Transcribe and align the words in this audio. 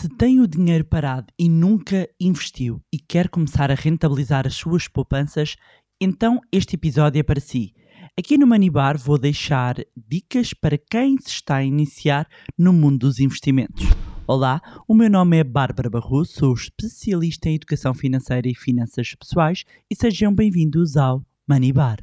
Se 0.00 0.08
tem 0.08 0.38
o 0.38 0.46
dinheiro 0.46 0.84
parado 0.84 1.26
e 1.36 1.48
nunca 1.48 2.08
investiu 2.20 2.80
e 2.92 3.00
quer 3.00 3.28
começar 3.28 3.68
a 3.68 3.74
rentabilizar 3.74 4.46
as 4.46 4.54
suas 4.54 4.86
poupanças, 4.86 5.56
então 6.00 6.40
este 6.52 6.76
episódio 6.76 7.18
é 7.18 7.22
para 7.24 7.40
si. 7.40 7.74
Aqui 8.16 8.38
no 8.38 8.46
Manibar 8.46 8.96
vou 8.96 9.18
deixar 9.18 9.74
dicas 9.96 10.54
para 10.54 10.78
quem 10.78 11.18
se 11.18 11.30
está 11.30 11.56
a 11.56 11.64
iniciar 11.64 12.28
no 12.56 12.72
mundo 12.72 13.08
dos 13.08 13.18
investimentos. 13.18 13.86
Olá, 14.24 14.62
o 14.86 14.94
meu 14.94 15.10
nome 15.10 15.38
é 15.38 15.42
Bárbara 15.42 15.90
Barroso, 15.90 16.30
sou 16.30 16.54
especialista 16.54 17.48
em 17.48 17.56
educação 17.56 17.92
financeira 17.92 18.48
e 18.48 18.54
finanças 18.54 19.16
pessoais 19.16 19.64
e 19.90 19.96
sejam 19.96 20.32
bem-vindos 20.32 20.96
ao 20.96 21.26
Manibar. 21.44 21.98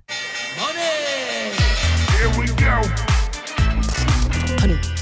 Money! 0.59 1.55
Here 2.11 2.27
we 2.37 2.47
go! 2.61 2.75
Honey, 4.61 4.94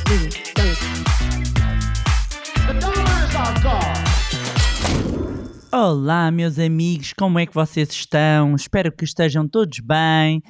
Olá, 5.85 6.31
meus 6.31 6.57
amigos, 6.59 7.11
como 7.11 7.37
é 7.37 7.45
que 7.45 7.53
vocês 7.53 7.89
estão? 7.89 8.55
Espero 8.55 8.89
que 8.89 9.03
estejam 9.03 9.45
todos 9.45 9.79
bem, 9.79 10.41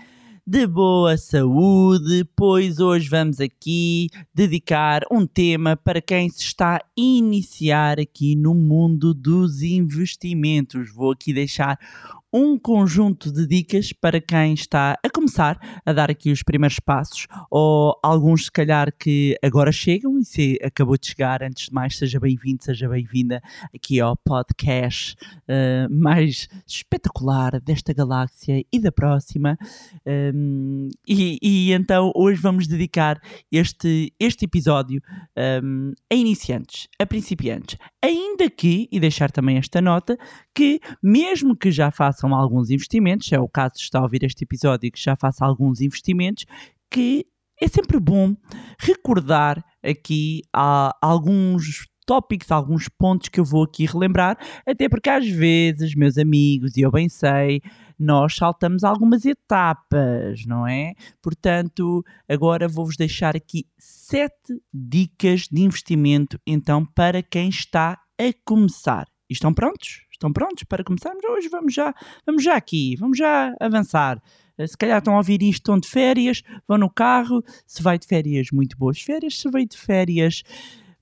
de 0.46 0.68
boa 0.68 1.18
saúde, 1.18 2.24
pois 2.36 2.80
hoje 2.80 3.10
vamos 3.10 3.40
aqui 3.40 4.10
dedicar 4.32 5.02
um 5.12 5.26
tema 5.26 5.76
para 5.76 6.00
quem 6.00 6.30
se 6.30 6.44
está 6.44 6.76
a 6.76 6.82
iniciar 6.96 8.00
aqui 8.00 8.36
no 8.36 8.54
mundo 8.54 9.12
dos 9.12 9.64
investimentos. 9.64 10.94
Vou 10.94 11.14
aqui 11.14 11.34
deixar 11.34 11.80
um 12.34 12.58
conjunto 12.58 13.32
de 13.32 13.46
dicas 13.46 13.94
para 13.94 14.20
quem 14.20 14.56
está 14.56 14.98
a 15.04 15.10
começar 15.10 15.60
a 15.86 15.94
dar 15.94 16.10
aqui 16.10 16.32
os 16.32 16.42
primeiros 16.42 16.80
passos, 16.80 17.28
ou 17.52 17.96
alguns, 18.02 18.46
se 18.46 18.52
calhar, 18.52 18.92
que 18.98 19.38
agora 19.44 19.72
chegam 19.72 20.18
e 20.18 20.26
se 20.26 20.58
acabou 20.64 20.98
de 20.98 21.08
chegar. 21.08 21.44
Antes 21.44 21.68
de 21.68 21.74
mais, 21.74 21.96
seja 21.96 22.20
bem-vindo, 22.20 22.64
seja 22.64 22.90
bem-vinda 22.90 23.40
aqui 23.74 24.00
ao 24.00 24.18
podcast 24.18 25.16
uh, 25.48 25.94
mais 25.94 26.48
espetacular 26.66 27.62
desta 27.62 27.94
galáxia 27.94 28.64
e 28.74 28.80
da 28.80 28.92
próxima. 28.92 29.56
Um, 30.34 30.90
e, 31.08 31.38
e, 31.40 31.72
então, 31.72 32.12
hoje 32.16 32.42
vamos 32.42 32.66
dedicar 32.66 33.22
este, 33.52 34.12
este 34.20 34.46
episódio 34.46 35.02
um, 35.64 35.92
a 36.12 36.16
iniciantes, 36.16 36.88
a 36.98 37.06
principiantes. 37.06 37.78
Ainda 38.04 38.50
que, 38.50 38.90
e 38.92 39.00
deixar 39.00 39.30
também 39.30 39.58
esta 39.58 39.80
nota, 39.80 40.18
que 40.56 40.80
mesmo 41.02 41.56
que 41.56 41.72
já 41.72 41.92
façam 42.24 42.34
alguns 42.34 42.70
investimentos, 42.70 43.32
é 43.32 43.40
o 43.40 43.48
caso 43.48 43.76
de 43.76 43.82
estar 43.82 44.00
a 44.00 44.04
ouvir 44.04 44.24
este 44.24 44.44
episódio 44.44 44.92
que 44.92 45.02
já 45.02 45.16
faça 45.16 45.46
alguns 45.46 45.82
investimentos, 45.82 46.46
que 46.90 47.26
é 47.62 47.68
sempre 47.68 48.00
bom 48.00 48.36
recordar 48.80 49.64
aqui 49.84 50.42
há 50.54 50.96
alguns 51.02 51.88
tópicos, 52.06 52.52
alguns 52.52 52.90
pontos 52.90 53.30
que 53.30 53.40
eu 53.40 53.46
vou 53.46 53.64
aqui 53.64 53.86
relembrar, 53.86 54.38
até 54.68 54.90
porque 54.90 55.10
às 55.10 55.28
vezes, 55.28 55.96
meus 55.96 56.18
amigos, 56.18 56.76
e 56.76 56.82
eu 56.82 56.92
bem 56.92 57.08
sei, 57.08 57.62
nós 57.98 58.36
saltamos 58.36 58.84
algumas 58.84 59.26
etapas, 59.26 60.46
não 60.46 60.68
é? 60.68 60.94
Portanto, 61.22 62.04
agora 62.28 62.68
vou-vos 62.68 62.98
deixar 62.98 63.36
aqui 63.36 63.66
sete 63.78 64.62
dicas 64.74 65.48
de 65.50 65.62
investimento, 65.62 66.38
então, 66.46 66.86
para 66.86 67.22
quem 67.22 67.50
está 67.50 67.98
a 68.20 68.34
começar. 68.46 69.08
Estão 69.30 69.54
prontos? 69.54 70.03
Estão 70.14 70.32
prontos 70.32 70.64
para 70.64 70.84
começarmos? 70.84 71.24
Hoje 71.26 71.50
vamos 71.50 71.74
já, 71.74 71.94
vamos 72.26 72.44
já 72.44 72.56
aqui, 72.56 72.96
vamos 72.98 73.18
já 73.18 73.54
avançar. 73.60 74.22
Eh, 74.58 74.68
Se 74.68 74.78
calhar 74.78 75.00
estão 75.00 75.16
a 75.16 75.18
ouvir 75.18 75.42
isto, 75.42 75.60
estão 75.62 75.78
de 75.80 75.88
férias, 75.88 76.42
vão 76.68 76.78
no 76.78 76.90
carro. 76.90 77.44
Se 77.66 77.82
vai 77.82 77.98
de 77.98 78.08
férias, 78.08 78.48
muito 78.54 78.78
boas 78.78 79.02
férias. 79.02 79.40
Se 79.40 79.50
vai 79.50 79.66
de 79.66 79.76
férias, 79.76 80.44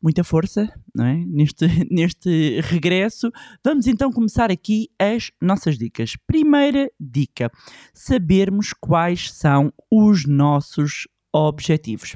muita 0.02 0.24
força 0.24 0.74
não 0.96 1.06
é? 1.06 1.16
neste, 1.28 1.68
neste 1.92 2.62
regresso. 2.62 3.30
Vamos 3.64 3.86
então 3.86 4.12
começar 4.12 4.50
aqui 4.50 4.88
as 4.98 5.30
nossas 5.42 5.78
dicas. 5.78 6.16
Primeira 6.26 6.90
dica: 7.00 7.52
sabermos 7.94 8.74
quais 8.74 9.32
são 9.32 9.72
os 9.92 10.26
nossos 10.26 11.08
objetivos 11.34 12.16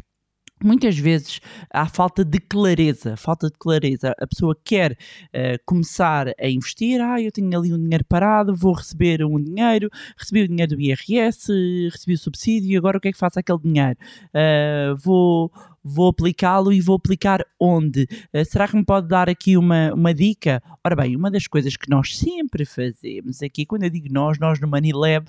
muitas 0.66 0.98
vezes 0.98 1.40
há 1.72 1.88
falta 1.88 2.26
de 2.26 2.40
clareza, 2.40 3.16
falta 3.16 3.48
de 3.48 3.58
clareza. 3.58 4.14
A 4.20 4.28
pessoa 4.28 4.58
quer 4.64 4.94
uh, 4.94 5.60
começar 5.66 6.34
a 6.40 6.50
investir, 6.50 7.00
ah, 7.02 7.22
eu 7.22 7.32
tenho 7.32 7.58
ali 7.58 7.74
um 7.74 7.80
dinheiro 7.80 8.04
parado, 8.06 8.56
vou 8.56 8.74
receber 8.74 9.24
um 9.24 9.42
dinheiro, 9.42 9.90
recebi 10.18 10.42
o 10.42 10.48
dinheiro 10.48 10.76
do 10.76 10.82
IRS, 10.82 11.52
recebi 11.92 12.14
o 12.14 12.18
subsídio, 12.18 12.78
agora 12.78 12.98
o 12.98 13.02
que 13.02 13.10
é 13.10 13.12
que 13.12 13.18
faço 13.18 13.40
aquele 13.40 13.60
dinheiro? 13.60 13.98
Uh, 14.34 14.96
vou 14.98 15.52
vou 15.86 16.08
aplicá-lo 16.08 16.74
e 16.74 16.82
vou 16.82 16.96
aplicar 16.96 17.46
onde? 17.60 18.08
Uh, 18.34 18.44
será 18.44 18.68
que 18.68 18.76
me 18.76 18.84
pode 18.84 19.08
dar 19.08 19.30
aqui 19.30 19.56
uma, 19.56 19.94
uma 19.94 20.14
dica? 20.14 20.62
Ora 20.84 20.96
bem, 20.96 21.16
uma 21.16 21.30
das 21.30 21.46
coisas 21.46 21.78
que 21.78 21.88
nós 21.88 22.18
sempre 22.18 22.66
fazemos 22.66 23.44
aqui, 23.44 23.66
quando 23.66 23.84
eu 23.84 23.90
digo 23.92 24.08
nós, 24.12 24.40
nós 24.40 24.60
no 24.60 24.68
Manilab, 24.68 25.28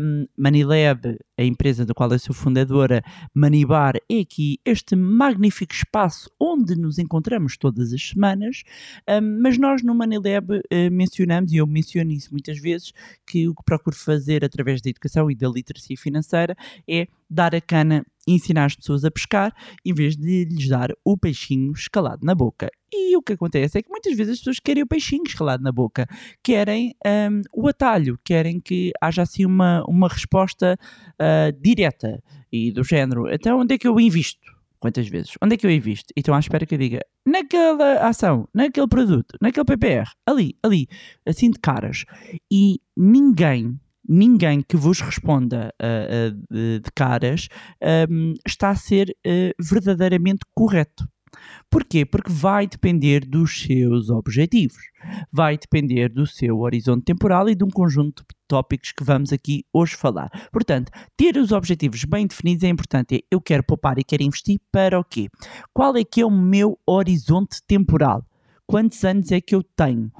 um, 0.00 0.26
Manilab, 0.36 1.18
a 1.38 1.42
empresa 1.42 1.86
da 1.86 1.94
qual 1.94 2.10
eu 2.12 2.18
sou 2.18 2.34
fundadora, 2.34 3.02
Manibar, 3.32 3.96
é 4.10 4.20
aqui 4.20 4.58
este 4.64 4.94
magnífico 4.94 5.72
espaço 5.72 6.30
onde 6.38 6.76
nos 6.76 6.98
encontramos 6.98 7.56
todas 7.56 7.92
as 7.92 8.08
semanas, 8.08 8.62
um, 9.08 9.40
mas 9.40 9.56
nós 9.56 9.82
no 9.82 9.94
Manilab 9.94 10.50
uh, 10.52 10.90
mencionamos, 10.90 11.52
e 11.52 11.56
eu 11.56 11.66
menciono 11.66 12.10
isso 12.10 12.30
muitas 12.32 12.58
vezes, 12.58 12.92
que 13.26 13.48
o 13.48 13.54
que 13.54 13.62
procuro 13.64 13.96
fazer 13.96 14.44
através 14.44 14.82
da 14.82 14.90
educação 14.90 15.30
e 15.30 15.34
da 15.34 15.48
literacia 15.48 15.96
financeira 15.96 16.56
é 16.88 17.06
dar 17.30 17.54
a 17.54 17.60
cana 17.60 18.04
ensinar 18.34 18.66
as 18.66 18.76
pessoas 18.76 19.04
a 19.04 19.10
pescar 19.10 19.54
em 19.84 19.92
vez 19.92 20.16
de 20.16 20.44
lhes 20.44 20.68
dar 20.68 20.90
o 21.04 21.16
peixinho 21.16 21.72
escalado 21.72 22.24
na 22.24 22.34
boca. 22.34 22.68
E 22.92 23.16
o 23.16 23.22
que 23.22 23.34
acontece 23.34 23.78
é 23.78 23.82
que 23.82 23.90
muitas 23.90 24.16
vezes 24.16 24.34
as 24.34 24.38
pessoas 24.38 24.60
querem 24.60 24.82
o 24.82 24.86
peixinho 24.86 25.24
escalado 25.26 25.62
na 25.62 25.70
boca, 25.70 26.06
querem 26.42 26.94
um, 27.06 27.42
o 27.52 27.68
atalho, 27.68 28.18
querem 28.24 28.60
que 28.60 28.92
haja 29.00 29.22
assim 29.22 29.44
uma, 29.44 29.84
uma 29.86 30.08
resposta 30.08 30.78
uh, 31.14 31.60
direta 31.60 32.22
e 32.50 32.72
do 32.72 32.82
género. 32.82 33.28
Então, 33.30 33.60
onde 33.60 33.74
é 33.74 33.78
que 33.78 33.86
eu 33.86 34.00
invisto? 34.00 34.58
Quantas 34.78 35.08
vezes? 35.08 35.32
Onde 35.42 35.54
é 35.54 35.56
que 35.58 35.66
eu 35.66 35.70
invisto? 35.70 36.12
E 36.16 36.20
estão 36.20 36.34
à 36.34 36.38
espera 36.38 36.64
que 36.64 36.74
eu 36.74 36.78
diga 36.78 37.00
naquela 37.26 38.08
ação, 38.08 38.48
naquele 38.54 38.86
produto, 38.86 39.36
naquele 39.40 39.64
PPR, 39.64 40.08
ali, 40.24 40.56
ali, 40.62 40.86
assim 41.26 41.50
de 41.50 41.58
caras. 41.58 42.04
E 42.50 42.80
ninguém 42.96 43.78
ninguém 44.08 44.62
que 44.62 44.76
vos 44.76 45.00
responda 45.00 45.72
uh, 45.80 46.32
uh, 46.32 46.46
de, 46.50 46.80
de, 46.80 46.90
caras 46.94 47.48
um, 48.10 48.32
está 48.46 48.70
a 48.70 48.76
ser 48.76 49.10
uh, 49.10 49.62
verdadeiramente 49.62 50.40
correto. 50.54 51.06
Porquê? 51.70 52.06
Porque 52.06 52.32
vai 52.32 52.66
depender 52.66 53.20
dos 53.24 53.62
seus 53.62 54.08
objetivos, 54.08 54.82
vai 55.30 55.58
depender 55.58 56.08
do 56.08 56.26
seu 56.26 56.60
horizonte 56.60 57.04
temporal 57.04 57.48
e 57.48 57.54
de 57.54 57.62
um 57.62 57.68
conjunto 57.68 58.22
de 58.22 58.34
tópicos 58.48 58.92
que 58.92 59.04
vamos 59.04 59.32
aqui 59.32 59.64
hoje 59.72 59.94
falar. 59.94 60.30
Portanto, 60.50 60.90
ter 61.16 61.36
os 61.36 61.52
objetivos 61.52 62.04
bem 62.04 62.26
definidos 62.26 62.64
é 62.64 62.68
importante. 62.68 63.24
Eu 63.30 63.40
quero 63.40 63.62
poupar 63.62 63.98
e 63.98 64.04
quero 64.04 64.22
investir 64.22 64.58
para 64.72 64.98
o 64.98 65.04
quê? 65.04 65.28
Qual 65.72 65.94
é 65.96 66.02
que 66.02 66.22
é 66.22 66.26
o 66.26 66.30
meu 66.30 66.78
horizonte 66.86 67.60
temporal? 67.66 68.24
Quantos 68.66 69.04
anos 69.04 69.30
é 69.30 69.40
que 69.40 69.54
eu 69.54 69.62
tenho? 69.62 70.10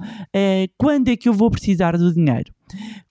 quando 0.77 1.09
é 1.09 1.17
que 1.17 1.29
eu 1.29 1.33
vou 1.33 1.51
precisar 1.51 1.97
do 1.97 2.13
dinheiro? 2.13 2.51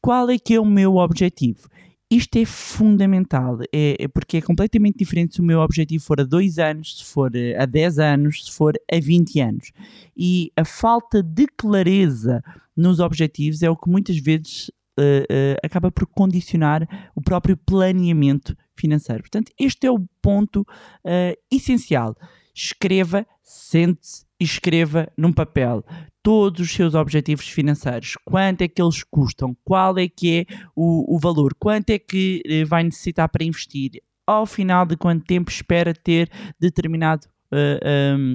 Qual 0.00 0.28
é 0.30 0.38
que 0.38 0.54
é 0.54 0.60
o 0.60 0.64
meu 0.64 0.96
objetivo? 0.96 1.68
Isto 2.10 2.38
é 2.38 2.46
fundamental, 2.46 3.58
é, 3.70 3.96
é, 4.00 4.08
porque 4.08 4.38
é 4.38 4.40
completamente 4.40 4.96
diferente 4.96 5.34
se 5.34 5.40
o 5.42 5.44
meu 5.44 5.60
objetivo 5.60 6.02
for 6.02 6.18
a 6.18 6.24
2 6.24 6.58
anos, 6.58 6.98
se 6.98 7.04
for 7.04 7.30
a 7.58 7.66
10 7.66 7.98
anos, 7.98 8.46
se 8.46 8.52
for 8.52 8.72
a 8.90 8.98
20 8.98 9.40
anos. 9.40 9.72
E 10.16 10.50
a 10.56 10.64
falta 10.64 11.22
de 11.22 11.46
clareza 11.46 12.42
nos 12.74 12.98
objetivos 12.98 13.62
é 13.62 13.68
o 13.68 13.76
que 13.76 13.90
muitas 13.90 14.16
vezes 14.16 14.70
uh, 14.98 15.02
uh, 15.02 15.56
acaba 15.62 15.90
por 15.92 16.06
condicionar 16.06 17.10
o 17.14 17.20
próprio 17.20 17.56
planeamento 17.56 18.56
financeiro. 18.74 19.22
Portanto, 19.22 19.52
este 19.58 19.86
é 19.86 19.90
o 19.90 20.00
ponto 20.22 20.62
uh, 20.62 21.36
essencial. 21.50 22.16
Escreva, 22.54 23.26
sente-se 23.42 24.24
e 24.40 24.44
escreva 24.44 25.12
num 25.16 25.32
papel 25.32 25.84
todos 26.28 26.60
os 26.60 26.70
seus 26.70 26.94
objetivos 26.94 27.48
financeiros, 27.48 28.12
quanto 28.22 28.60
é 28.60 28.68
que 28.68 28.82
eles 28.82 29.02
custam, 29.02 29.56
qual 29.64 29.96
é 29.96 30.06
que 30.06 30.40
é 30.40 30.54
o, 30.76 31.16
o 31.16 31.18
valor, 31.18 31.54
quanto 31.58 31.88
é 31.88 31.98
que 31.98 32.42
eh, 32.44 32.66
vai 32.66 32.84
necessitar 32.84 33.30
para 33.30 33.46
investir, 33.46 33.92
ao 34.26 34.44
final 34.44 34.84
de 34.84 34.94
quanto 34.94 35.24
tempo 35.24 35.50
espera 35.50 35.94
ter 35.94 36.30
determinado 36.60 37.26
uh, 37.50 38.18
um, 38.18 38.34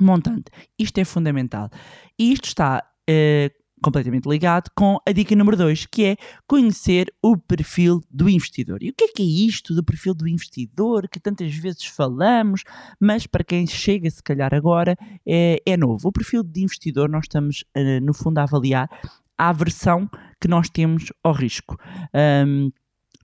montante. 0.00 0.44
Isto 0.78 0.96
é 0.96 1.04
fundamental. 1.04 1.68
Isto 2.18 2.46
está 2.46 2.82
uh, 3.10 3.63
completamente 3.84 4.26
ligado 4.26 4.70
com 4.74 4.98
a 5.06 5.12
dica 5.12 5.36
número 5.36 5.58
2, 5.58 5.84
que 5.84 6.06
é 6.06 6.16
conhecer 6.48 7.12
o 7.22 7.36
perfil 7.36 8.00
do 8.10 8.30
investidor. 8.30 8.82
E 8.82 8.88
o 8.88 8.94
que 8.94 9.04
é 9.04 9.08
que 9.08 9.22
é 9.22 9.46
isto 9.46 9.74
do 9.74 9.84
perfil 9.84 10.14
do 10.14 10.26
investidor 10.26 11.06
que 11.06 11.20
tantas 11.20 11.54
vezes 11.54 11.84
falamos, 11.84 12.62
mas 12.98 13.26
para 13.26 13.44
quem 13.44 13.66
chega 13.66 14.10
se 14.10 14.22
calhar 14.22 14.54
agora 14.54 14.96
é, 15.26 15.60
é 15.66 15.76
novo. 15.76 16.08
O 16.08 16.12
perfil 16.12 16.42
de 16.42 16.62
investidor 16.62 17.10
nós 17.10 17.24
estamos 17.24 17.62
uh, 17.76 18.00
no 18.02 18.14
fundo 18.14 18.38
a 18.38 18.44
avaliar 18.44 18.88
a 19.36 19.50
aversão 19.50 20.08
que 20.40 20.48
nós 20.48 20.70
temos 20.70 21.12
ao 21.22 21.34
risco. 21.34 21.76
Um, 22.46 22.70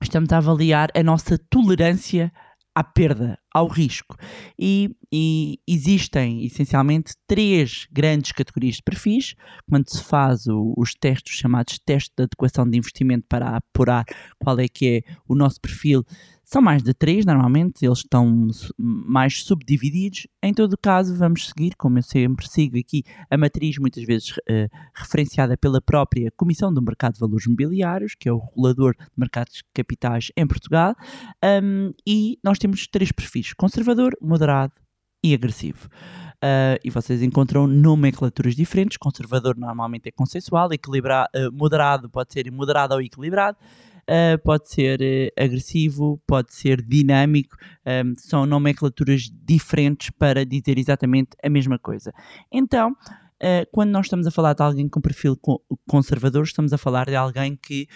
estamos 0.03 0.31
a 0.31 0.37
avaliar 0.37 0.91
a 0.95 1.03
nossa 1.03 1.39
tolerância 1.39 2.31
à 2.75 2.85
perda, 2.85 3.39
ao 3.52 3.67
risco. 3.67 4.17
E, 4.58 4.94
e 5.12 5.58
existem 5.67 6.44
essencialmente 6.44 7.14
três 7.26 7.87
grandes 7.91 8.32
categorias 8.32 8.76
de 8.76 8.82
perfis. 8.82 9.35
Quando 9.69 9.88
se 9.88 10.02
faz 10.02 10.47
o- 10.47 10.75
os 10.76 10.94
testes 10.94 11.35
chamados 11.35 11.79
testes 11.85 12.12
de 12.17 12.25
adequação 12.25 12.69
de 12.69 12.79
investimento 12.79 13.26
para 13.29 13.56
apurar 13.56 14.05
qual 14.38 14.58
é 14.58 14.69
que 14.69 15.05
é 15.06 15.12
o 15.29 15.35
nosso 15.35 15.61
perfil, 15.61 16.05
são 16.43 16.61
mais 16.61 16.82
de 16.82 16.93
três, 16.93 17.25
normalmente, 17.25 17.87
eles 17.87 17.99
estão 17.99 18.49
mais 18.76 19.44
subdivididos. 19.44 20.26
Em 20.43 20.53
todo 20.53 20.76
caso, 20.76 21.14
vamos 21.14 21.46
seguir, 21.46 21.76
como 21.76 21.96
eu 21.99 22.03
sempre 22.03 22.49
sigo 22.49 22.76
aqui, 22.76 23.05
a 23.31 23.38
matriz, 23.38 23.79
muitas 23.79 24.03
vezes 24.03 24.35
eh, 24.49 24.69
referenciada 24.93 25.56
pela 25.56 25.81
própria 25.81 26.29
Comissão 26.37 26.75
do 26.75 26.82
Mercado 26.82 27.14
de 27.14 27.20
Valores 27.20 27.46
Mobiliários, 27.46 28.17
que 28.19 28.29
é 28.29 28.32
o 28.32 28.38
regulador 28.41 28.96
de 28.99 29.06
mercados 29.17 29.58
de 29.58 29.62
capitais 29.73 30.32
em 30.37 30.44
Portugal, 30.44 30.96
Um, 31.62 31.93
e 32.06 32.38
nós 32.44 32.58
temos 32.58 32.87
três 32.87 33.12
perfis: 33.12 33.40
conservador, 33.57 34.17
moderado 34.21 34.75
e 35.23 35.35
agressivo. 35.35 35.89
Uh, 36.43 36.81
e 36.83 36.89
vocês 36.89 37.23
encontram 37.23 37.67
nomenclaturas 37.67 38.57
diferentes. 38.57 38.97
Conservador 38.97 39.57
normalmente 39.59 40.09
é 40.09 40.11
consensual, 40.11 40.73
equilibra, 40.73 41.29
uh, 41.37 41.53
moderado 41.53 42.09
pode 42.09 42.33
ser 42.33 42.51
moderado 42.51 42.95
ou 42.95 43.03
equilibrado, 43.03 43.59
uh, 43.59 44.43
pode 44.43 44.71
ser 44.71 45.33
agressivo, 45.39 46.19
pode 46.27 46.55
ser 46.55 46.81
dinâmico. 46.81 47.57
Um, 47.87 48.15
são 48.17 48.47
nomenclaturas 48.47 49.31
diferentes 49.31 50.09
para 50.11 50.47
dizer 50.47 50.79
exatamente 50.79 51.37
a 51.43 51.49
mesma 51.49 51.79
coisa. 51.79 52.13
Então. 52.51 52.95
Quando 53.73 53.89
nós 53.89 54.05
estamos 54.05 54.27
a 54.27 54.31
falar 54.31 54.53
de 54.53 54.63
alguém 54.63 54.87
com 54.87 55.01
perfil 55.01 55.35
co- 55.35 55.65
conservador, 55.89 56.45
estamos 56.45 56.75
a 56.75 56.77
falar 56.77 57.07
de 57.07 57.17
alguém 57.17 57.57
que 57.57 57.89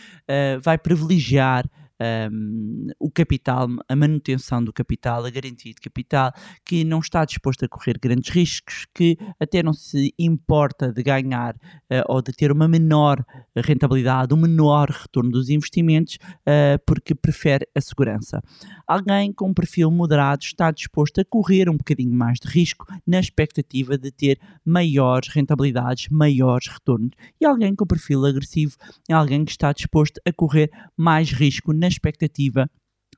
vai 0.63 0.79
privilegiar 0.79 1.69
um, 2.01 2.89
o 2.99 3.11
capital, 3.11 3.69
a 3.89 3.97
manutenção 3.97 4.63
do 4.63 4.73
capital, 4.73 5.25
a 5.25 5.31
garantia 5.31 5.73
de 5.73 5.81
capital, 5.81 6.33
que 6.65 6.85
não 6.85 6.99
está 6.99 7.25
disposto 7.25 7.65
a 7.65 7.69
correr 7.69 7.99
grandes 7.99 8.31
riscos, 8.31 8.87
que 8.95 9.17
até 9.39 9.63
não 9.63 9.73
se 9.73 10.13
importa 10.19 10.93
de 10.93 11.03
ganhar 11.03 11.55
uh, 11.55 12.05
ou 12.09 12.21
de 12.21 12.33
ter 12.33 12.51
uma 12.51 12.69
menor 12.69 13.25
rentabilidade, 13.57 14.35
um 14.35 14.39
menor 14.39 14.91
retorno 14.91 15.31
dos 15.31 15.49
investimentos, 15.49 16.17
uh, 16.17 16.79
porque 16.87 17.15
prefere 17.15 17.67
a 17.75 17.81
segurança. 17.81 18.43
Alguém 18.87 19.33
com 19.33 19.49
um 19.49 19.55
perfil 19.55 19.91
moderado 19.91 20.45
está 20.45 20.71
disposto 20.71 21.21
a 21.21 21.25
correr 21.25 21.69
um 21.69 21.77
bocadinho 21.77 22.13
mais 22.13 22.39
de 22.39 22.49
risco 22.49 22.87
na 23.07 23.21
expectativa 23.21 23.97
de 23.97 24.11
ter 24.11 24.39
maiores 24.65 25.29
rentabilidades, 25.29 26.09
maiores 26.11 26.69
retornos. 26.69 27.11
E 27.41 27.47
alguém 27.47 27.75
com 27.75 27.87
perfil 27.87 28.25
agressivo 28.25 28.77
é 29.09 29.13
alguém 29.13 29.45
que 29.45 29.51
está 29.51 29.73
disposto 29.73 30.21
a 30.27 30.33
correr 30.33 30.71
mais 30.97 31.31
risco 31.31 31.73
na 31.73 31.84
expectativa 31.89 32.69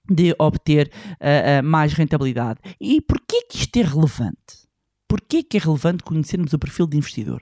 de 0.08 0.34
obter 0.38 0.90
uh, 1.20 1.60
uh, 1.60 1.64
mais 1.64 1.92
rentabilidade. 1.92 2.60
E 2.80 3.00
porquê 3.00 3.42
que 3.42 3.58
isto 3.58 3.76
é 3.76 3.82
relevante? 3.82 4.66
Porquê 5.08 5.42
que 5.42 5.56
é 5.56 5.60
relevante 5.60 6.02
conhecermos 6.02 6.52
o 6.52 6.58
perfil 6.58 6.86
de 6.86 6.96
investidor? 6.96 7.40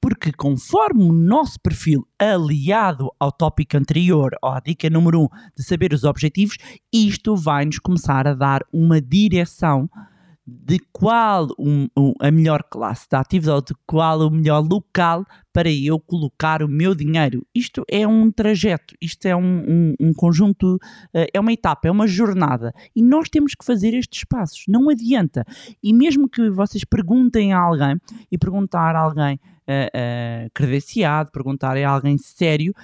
Porque 0.00 0.32
conforme 0.32 1.04
o 1.04 1.12
nosso 1.12 1.60
perfil 1.60 2.04
aliado 2.18 3.08
ao 3.20 3.30
tópico 3.30 3.76
anterior, 3.76 4.32
ou 4.42 4.50
à 4.50 4.58
dica 4.58 4.90
número 4.90 5.20
1 5.20 5.22
um, 5.22 5.28
de 5.56 5.62
saber 5.62 5.92
os 5.92 6.02
objetivos, 6.02 6.56
isto 6.92 7.36
vai-nos 7.36 7.78
começar 7.78 8.26
a 8.26 8.34
dar 8.34 8.62
uma 8.72 9.00
direção 9.00 9.88
de 10.46 10.78
qual 10.92 11.48
um, 11.58 11.88
um, 11.96 12.12
a 12.20 12.30
melhor 12.30 12.62
classe 12.64 13.06
de 13.08 13.16
ativos 13.16 13.48
ou 13.48 13.62
de 13.62 13.74
qual 13.86 14.20
o 14.20 14.30
melhor 14.30 14.60
local 14.60 15.24
para 15.52 15.70
eu 15.70 15.98
colocar 15.98 16.62
o 16.62 16.68
meu 16.68 16.94
dinheiro. 16.94 17.46
Isto 17.54 17.82
é 17.88 18.06
um 18.06 18.30
trajeto, 18.30 18.94
isto 19.00 19.26
é 19.26 19.34
um, 19.34 19.94
um 19.98 20.12
conjunto, 20.12 20.74
uh, 20.74 21.26
é 21.32 21.40
uma 21.40 21.52
etapa, 21.52 21.88
é 21.88 21.90
uma 21.90 22.06
jornada 22.06 22.72
e 22.94 23.02
nós 23.02 23.28
temos 23.30 23.54
que 23.54 23.64
fazer 23.64 23.94
estes 23.94 24.24
passos, 24.24 24.64
não 24.68 24.90
adianta. 24.90 25.44
E 25.82 25.94
mesmo 25.94 26.28
que 26.28 26.50
vocês 26.50 26.84
perguntem 26.84 27.52
a 27.52 27.58
alguém 27.60 27.96
e 28.30 28.36
perguntar 28.36 28.94
a 28.94 29.00
alguém 29.00 29.36
uh, 29.36 30.46
uh, 30.46 30.50
credenciado, 30.52 31.32
perguntar 31.32 31.76
a 31.76 31.88
alguém 31.88 32.18
sério, 32.18 32.74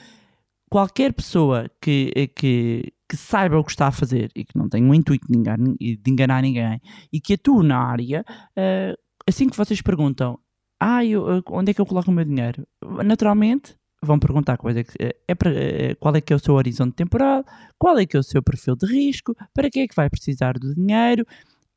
qualquer 0.70 1.12
pessoa 1.12 1.69
que, 1.82 2.31
que, 2.34 2.93
que 3.08 3.17
saiba 3.17 3.58
o 3.58 3.64
que 3.64 3.72
está 3.72 3.88
a 3.88 3.93
fazer 3.93 4.31
e 4.34 4.44
que 4.44 4.56
não 4.56 4.69
tenha 4.69 4.88
o 4.88 4.94
intuito 4.94 5.26
de 5.28 5.37
enganar, 5.37 5.75
de 5.78 6.11
enganar 6.11 6.43
ninguém 6.43 6.81
e 7.12 7.20
que 7.20 7.34
atua 7.34 7.62
na 7.62 7.78
área, 7.78 8.25
uh, 8.56 8.96
assim 9.28 9.49
que 9.49 9.56
vocês 9.56 9.82
perguntam 9.82 10.38
ah, 10.82 11.05
eu, 11.05 11.43
onde 11.50 11.72
é 11.72 11.75
que 11.75 11.81
eu 11.81 11.84
coloco 11.84 12.11
o 12.11 12.14
meu 12.14 12.25
dinheiro? 12.25 12.67
Naturalmente 13.05 13.75
vão 14.02 14.19
perguntar 14.19 14.56
qual 14.56 14.75
é, 14.75 14.82
que, 14.82 14.96
é 14.99 15.94
qual 15.96 16.17
é 16.17 16.20
que 16.22 16.32
é 16.32 16.37
o 16.37 16.38
seu 16.38 16.55
horizonte 16.55 16.94
temporal, 16.94 17.44
qual 17.78 17.99
é 17.99 18.06
que 18.06 18.16
é 18.16 18.20
o 18.20 18.23
seu 18.23 18.43
perfil 18.43 18.75
de 18.75 18.87
risco, 18.87 19.37
para 19.52 19.69
que 19.69 19.81
é 19.81 19.88
que 19.88 19.94
vai 19.94 20.08
precisar 20.08 20.55
do 20.58 20.75
dinheiro. 20.75 21.26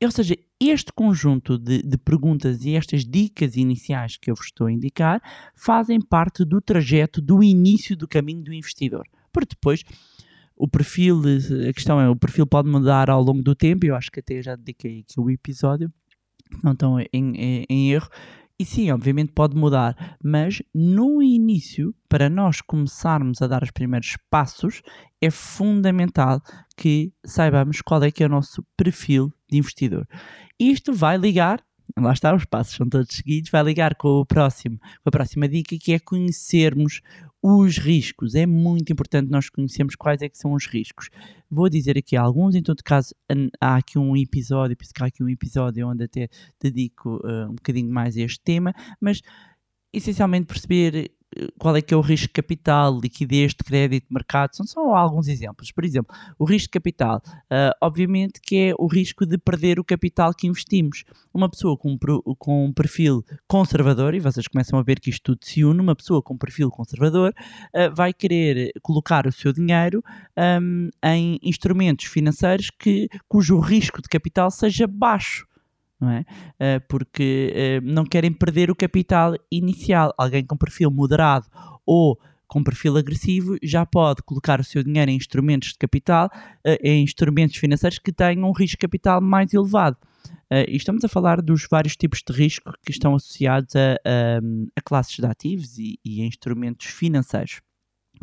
Ou 0.06 0.12
seja, 0.12 0.36
este 0.60 0.92
conjunto 0.92 1.58
de, 1.58 1.82
de, 1.82 1.98
perguntas 1.98 2.64
e 2.64 2.74
estas 2.74 3.04
dicas 3.04 3.56
iniciais 3.56 4.16
que 4.16 4.30
eu 4.30 4.34
vos 4.34 4.46
estou 4.46 4.66
a 4.66 4.72
indicar 4.72 5.22
fazem 5.54 6.00
parte 6.00 6.44
do 6.44 6.60
trajeto 6.60 7.20
do 7.20 7.42
início 7.42 7.96
do 7.96 8.08
caminho 8.08 8.42
do 8.42 8.52
investidor. 8.52 9.06
Porque 9.32 9.54
depois 9.54 9.82
o 10.56 10.68
perfil, 10.68 11.20
a 11.68 11.72
questão 11.72 12.00
é, 12.00 12.08
o 12.08 12.16
perfil 12.16 12.46
pode 12.46 12.68
mudar 12.68 13.10
ao 13.10 13.22
longo 13.22 13.42
do 13.42 13.54
tempo, 13.54 13.84
eu 13.84 13.96
acho 13.96 14.10
que 14.10 14.20
até 14.20 14.40
já 14.40 14.54
dediquei 14.54 15.00
aqui 15.00 15.18
o 15.18 15.30
episódio, 15.30 15.92
não 16.62 16.72
estão 16.72 17.00
em, 17.00 17.08
em, 17.12 17.66
em 17.68 17.92
erro. 17.92 18.08
E 18.56 18.64
sim, 18.64 18.88
obviamente 18.92 19.32
pode 19.32 19.56
mudar, 19.56 20.16
mas 20.22 20.62
no 20.72 21.20
início, 21.20 21.92
para 22.08 22.30
nós 22.30 22.60
começarmos 22.60 23.42
a 23.42 23.48
dar 23.48 23.64
os 23.64 23.72
primeiros 23.72 24.16
passos, 24.30 24.80
é 25.20 25.28
fundamental 25.28 26.40
que 26.76 27.12
saibamos 27.26 27.82
qual 27.82 28.04
é 28.04 28.12
que 28.12 28.22
é 28.22 28.26
o 28.26 28.30
nosso 28.30 28.64
perfil 28.76 29.32
de 29.54 29.58
investidor. 29.58 30.06
Isto 30.58 30.92
vai 30.92 31.16
ligar, 31.16 31.64
lá 31.96 32.12
está, 32.12 32.34
os 32.34 32.44
passos 32.44 32.74
são 32.74 32.88
todos 32.88 33.14
seguidos, 33.14 33.50
vai 33.50 33.62
ligar 33.62 33.94
com 33.94 34.08
o 34.20 34.26
próximo, 34.26 34.78
com 34.78 35.08
a 35.08 35.10
próxima 35.10 35.48
dica, 35.48 35.76
que 35.78 35.92
é 35.92 35.98
conhecermos 35.98 37.00
os 37.42 37.78
riscos. 37.78 38.34
É 38.34 38.46
muito 38.46 38.92
importante 38.92 39.30
nós 39.30 39.48
conhecermos 39.48 39.94
quais 39.94 40.22
é 40.22 40.28
que 40.28 40.38
são 40.38 40.52
os 40.52 40.66
riscos. 40.66 41.08
Vou 41.50 41.68
dizer 41.68 41.96
aqui 41.96 42.16
alguns, 42.16 42.54
em 42.54 42.62
todo 42.62 42.82
caso, 42.82 43.14
há 43.60 43.76
aqui 43.76 43.98
um 43.98 44.16
episódio, 44.16 44.76
penso 44.76 44.92
que 44.92 45.02
há 45.02 45.06
aqui 45.06 45.22
um 45.22 45.28
episódio 45.28 45.88
onde 45.88 46.04
até 46.04 46.28
dedico 46.60 47.16
uh, 47.24 47.50
um 47.50 47.54
bocadinho 47.54 47.92
mais 47.92 48.16
a 48.16 48.22
este 48.22 48.40
tema, 48.40 48.74
mas 49.00 49.20
essencialmente 49.92 50.46
perceber 50.46 51.12
qual 51.58 51.76
é 51.76 51.82
que 51.82 51.92
é 51.92 51.96
o 51.96 52.00
risco 52.00 52.32
capital, 52.32 52.98
liquidez 52.98 53.52
de 53.52 53.64
crédito, 53.64 54.06
mercado, 54.10 54.54
são 54.54 54.66
só 54.66 54.94
alguns 54.94 55.28
exemplos. 55.28 55.70
Por 55.72 55.84
exemplo, 55.84 56.14
o 56.38 56.44
risco 56.44 56.66
de 56.66 56.70
capital, 56.70 57.22
uh, 57.26 57.74
obviamente 57.80 58.40
que 58.40 58.56
é 58.56 58.74
o 58.78 58.86
risco 58.86 59.26
de 59.26 59.38
perder 59.38 59.78
o 59.78 59.84
capital 59.84 60.32
que 60.34 60.46
investimos. 60.46 61.04
Uma 61.32 61.48
pessoa 61.48 61.76
com, 61.76 61.96
com 62.38 62.66
um 62.66 62.72
perfil 62.72 63.24
conservador, 63.48 64.14
e 64.14 64.20
vocês 64.20 64.46
começam 64.46 64.78
a 64.78 64.82
ver 64.82 65.00
que 65.00 65.10
isto 65.10 65.22
tudo 65.22 65.44
se 65.44 65.64
une, 65.64 65.80
uma 65.80 65.96
pessoa 65.96 66.22
com 66.22 66.34
um 66.34 66.38
perfil 66.38 66.70
conservador 66.70 67.32
uh, 67.74 67.94
vai 67.94 68.12
querer 68.12 68.72
colocar 68.82 69.26
o 69.26 69.32
seu 69.32 69.52
dinheiro 69.52 70.02
um, 70.60 70.88
em 71.04 71.38
instrumentos 71.42 72.06
financeiros 72.06 72.70
que, 72.70 73.08
cujo 73.28 73.58
risco 73.58 74.00
de 74.00 74.08
capital 74.08 74.50
seja 74.50 74.86
baixo 74.86 75.46
não 76.04 76.10
é? 76.10 76.20
Uh, 76.20 76.86
porque 76.88 77.80
uh, 77.82 77.84
não 77.84 78.04
querem 78.04 78.32
perder 78.32 78.70
o 78.70 78.76
capital 78.76 79.34
inicial. 79.50 80.12
Alguém 80.18 80.44
com 80.44 80.56
perfil 80.56 80.90
moderado 80.90 81.46
ou 81.86 82.18
com 82.46 82.62
perfil 82.62 82.96
agressivo 82.96 83.56
já 83.62 83.84
pode 83.86 84.22
colocar 84.22 84.60
o 84.60 84.64
seu 84.64 84.84
dinheiro 84.84 85.10
em 85.10 85.16
instrumentos 85.16 85.70
de 85.70 85.78
capital, 85.78 86.26
uh, 86.26 86.76
em 86.82 87.02
instrumentos 87.02 87.56
financeiros 87.56 87.98
que 87.98 88.12
tenham 88.12 88.48
um 88.48 88.52
risco 88.52 88.76
de 88.76 88.78
capital 88.78 89.20
mais 89.20 89.52
elevado. 89.54 89.96
e 90.68 90.76
estamos 90.76 91.02
a 91.04 91.08
falar 91.08 91.40
dos 91.40 91.66
vários 91.68 91.96
tipos 91.96 92.22
de 92.26 92.32
risco 92.32 92.72
que 92.84 92.92
estão 92.92 93.14
associados 93.14 93.74
a, 93.74 93.94
a, 94.04 94.38
a 94.76 94.80
classes 94.82 95.16
de 95.16 95.26
ativos 95.26 95.78
e, 95.78 95.98
e 96.04 96.22
a 96.22 96.26
instrumentos 96.26 96.86
financeiros. 96.86 97.60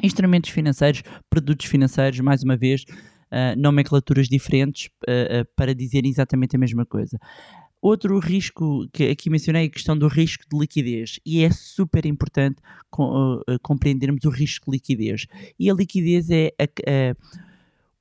Instrumentos 0.02 0.50
financeiros, 0.50 1.04
produtos 1.30 1.66
financeiros, 1.66 2.20
mais 2.20 2.44
uma 2.44 2.56
vez, 2.56 2.86
Uh, 3.34 3.56
nomenclaturas 3.58 4.28
diferentes 4.28 4.90
uh, 5.08 5.40
uh, 5.40 5.46
para 5.56 5.74
dizer 5.74 6.06
exatamente 6.06 6.58
a 6.58 6.60
mesma 6.60 6.86
coisa. 6.86 7.18
Outro 7.82 8.20
risco 8.20 8.88
que 8.94 9.10
aqui 9.10 9.28
mencionei 9.28 9.64
é 9.64 9.66
a 9.66 9.70
questão 9.70 9.98
do 9.98 10.08
risco 10.08 10.44
de 10.48 10.56
liquidez 10.56 11.20
e 11.26 11.44
é 11.44 11.50
super 11.50 12.06
importante 12.06 12.62
com, 12.92 13.42
compreendermos 13.64 14.24
o 14.24 14.30
risco 14.30 14.70
de 14.70 14.78
liquidez. 14.78 15.26
E 15.58 15.70
a 15.70 15.74
liquidez 15.74 16.30
é 16.30 16.52
a, 16.60 16.64
a, 16.64 17.16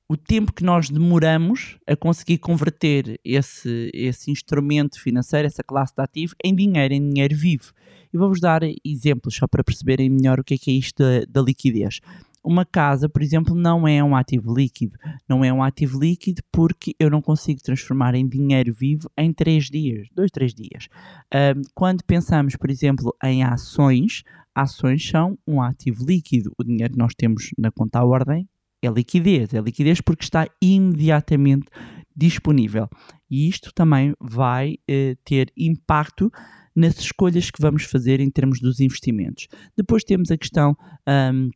o 0.07 0.15
tempo 0.15 0.53
que 0.53 0.63
nós 0.63 0.89
demoramos 0.89 1.79
a 1.87 1.95
conseguir 1.95 2.37
converter 2.37 3.19
esse, 3.25 3.89
esse 3.91 4.29
instrumento 4.29 5.01
financeiro, 5.01 5.47
essa 5.47 5.63
classe 5.63 5.95
de 5.95 6.03
ativo, 6.03 6.35
em 6.43 6.53
dinheiro, 6.53 6.93
em 6.93 7.09
dinheiro 7.09 7.35
vivo. 7.35 7.73
E 8.13 8.17
vou-vos 8.17 8.39
dar 8.39 8.61
exemplos 8.85 9.35
só 9.35 9.47
para 9.47 9.63
perceberem 9.63 10.11
melhor 10.11 10.39
o 10.39 10.43
que 10.43 10.53
é, 10.53 10.57
que 10.59 10.69
é 10.69 10.73
isto 10.75 11.01
da, 11.01 11.25
da 11.27 11.41
liquidez 11.41 12.01
uma 12.43 12.65
casa, 12.65 13.07
por 13.07 13.21
exemplo, 13.21 13.55
não 13.55 13.87
é 13.87 14.03
um 14.03 14.15
ativo 14.15 14.53
líquido. 14.53 14.97
Não 15.27 15.43
é 15.43 15.53
um 15.53 15.61
ativo 15.61 15.99
líquido 15.99 16.41
porque 16.51 16.95
eu 16.99 17.09
não 17.09 17.21
consigo 17.21 17.61
transformar 17.61 18.15
em 18.15 18.27
dinheiro 18.27 18.73
vivo 18.73 19.09
em 19.17 19.31
3 19.31 19.65
dias, 19.69 20.07
2, 20.13 20.31
3 20.31 20.53
dias. 20.53 20.87
Um, 21.33 21.61
quando 21.75 22.03
pensamos, 22.03 22.55
por 22.55 22.69
exemplo, 22.69 23.15
em 23.23 23.43
ações, 23.43 24.23
ações 24.55 25.07
são 25.07 25.37
um 25.47 25.61
ativo 25.61 26.05
líquido. 26.05 26.51
O 26.57 26.63
dinheiro 26.63 26.93
que 26.93 26.99
nós 26.99 27.13
temos 27.15 27.51
na 27.57 27.71
conta 27.71 27.99
à 27.99 28.05
ordem 28.05 28.47
é 28.81 28.89
liquidez. 28.89 29.53
É 29.53 29.61
liquidez 29.61 30.01
porque 30.01 30.23
está 30.23 30.47
imediatamente 30.61 31.67
disponível. 32.15 32.89
E 33.29 33.47
isto 33.47 33.71
também 33.73 34.13
vai 34.19 34.77
eh, 34.87 35.15
ter 35.23 35.51
impacto 35.55 36.31
nas 36.75 36.99
escolhas 36.99 37.51
que 37.51 37.61
vamos 37.61 37.83
fazer 37.83 38.19
em 38.19 38.29
termos 38.29 38.59
dos 38.59 38.79
investimentos. 38.79 39.47
Depois 39.77 40.03
temos 40.03 40.31
a 40.31 40.37
questão 40.37 40.75
ahm, 41.05 41.49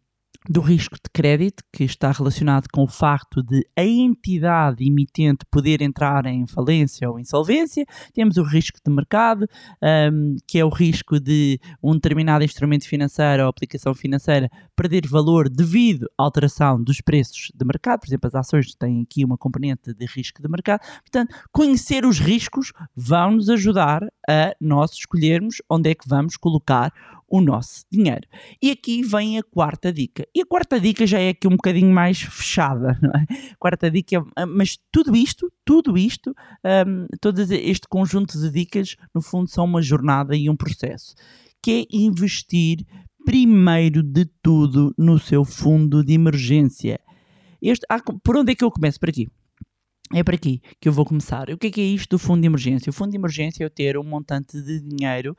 do 0.50 0.62
risco 0.62 0.96
de 0.96 1.10
crédito, 1.12 1.64
que 1.72 1.84
está 1.84 2.12
relacionado 2.12 2.68
com 2.72 2.84
o 2.84 2.88
facto 2.88 3.42
de 3.42 3.66
a 3.75 3.84
entidade 3.84 4.86
emitente 4.86 5.46
poder 5.50 5.82
entrar 5.82 6.25
em 6.25 6.46
falência 6.48 7.10
ou 7.10 7.20
insolvência. 7.20 7.86
Temos 8.14 8.38
o 8.38 8.44
risco 8.44 8.80
de 8.86 8.92
mercado, 8.92 9.48
ahm, 9.82 10.36
que 10.48 10.60
é 10.60 10.66
o 10.66 10.70
risco 10.70 11.20
de 11.20 11.60
um 11.82 11.94
determinado 11.94 12.44
instrumento 12.44 12.88
financeiro 12.88 13.44
ou 13.44 13.50
aplicação 13.50 13.94
financeira 13.94 14.50
perder 14.75 15.08
valor 15.08 15.50
devido 15.50 16.08
à 16.18 16.24
alteração 16.24 16.82
dos 16.82 17.02
preços 17.02 17.52
de 17.54 17.66
mercado. 17.66 18.02
Por 18.02 18.08
exemplo, 18.08 18.28
as 18.28 18.36
ações 18.36 18.75
têm 18.75 19.02
aqui 19.02 19.24
uma 19.24 19.38
componente 19.38 19.94
de 19.94 20.06
risco 20.06 20.42
de 20.42 20.50
mercado. 20.50 20.82
Portanto, 21.02 21.36
conhecer 21.52 22.06
os 22.06 22.20
riscos 22.20 22.72
vão 22.96 23.32
nos 23.32 23.50
ajudar 23.50 24.04
a 24.30 24.54
nós 24.60 24.92
escolhermos 24.94 25.58
onde 25.70 25.90
é 25.90 25.96
que 25.96 26.08
vamos 26.08 26.38
colocar 26.38 26.92
o 27.27 27.41
nosso 27.41 27.86
dinheiro. 27.91 28.27
E 28.62 28.70
aqui 28.72 29.01
vem 29.01 29.38
a 29.38 29.44
quarta 29.44 29.91
dica. 29.91 30.27
E 30.36 30.41
a 30.41 30.46
quarta 30.46 30.79
dica 30.79 31.05
já 31.08 31.20
é 31.20 31.29
aqui 31.29 31.48
um 31.48 31.51
bocadinho 31.58 31.91
mais 31.94 32.22
fechada, 32.22 32.98
não 33.01 33.10
é? 33.12 33.25
Quarta 33.60 33.89
dica, 33.89 34.24
é- 34.38 34.46
mas 34.46 34.77
tudo 34.91 35.15
isto, 35.15 35.51
tudo 35.65 35.98
isto, 35.98 36.36
hum, 36.88 37.08
todo 37.20 37.39
este 37.41 37.88
conjunto 37.89 38.39
de 38.39 38.51
dicas, 38.51 38.96
no 39.13 39.22
fundo, 39.22 39.50
são 39.50 39.65
uma 39.65 39.82
jornada 39.82 40.36
e 40.36 40.50
um 40.50 40.55
processo, 40.55 41.15
que 41.63 41.72
é 41.91 41.96
investir 41.98 42.86
primeiro 43.25 44.03
de 44.03 44.25
tudo 44.44 44.94
no 44.98 45.17
seu 45.17 45.44
fundo 45.44 46.03
de 46.03 46.13
emergência. 46.13 47.00
Este, 47.62 47.86
há- 47.89 48.00
por 48.24 48.38
onde 48.38 48.51
é 48.51 48.55
que 48.55 48.63
eu 48.63 48.70
começo? 48.70 49.00
Por 49.00 49.10
aqui. 49.10 49.27
É 50.13 50.24
por 50.24 50.36
aqui 50.36 50.62
que 50.79 50.88
eu 50.88 50.94
vou 50.94 51.03
começar. 51.03 51.50
O 51.50 51.58
que 51.58 51.65
é 51.67 51.72
que 51.72 51.82
é 51.82 51.84
isto 51.84 52.12
do 52.12 52.20
fundo 52.20 52.41
de 52.41 52.46
emergência? 52.46 52.91
O 52.91 52.94
fundo 52.94 53.10
de 53.10 53.17
emergência 53.17 53.63
é 53.63 53.65
eu 53.65 53.70
ter 53.72 53.98
um 53.98 54.03
montante 54.03 54.62
de 54.62 54.79
dinheiro 54.79 55.36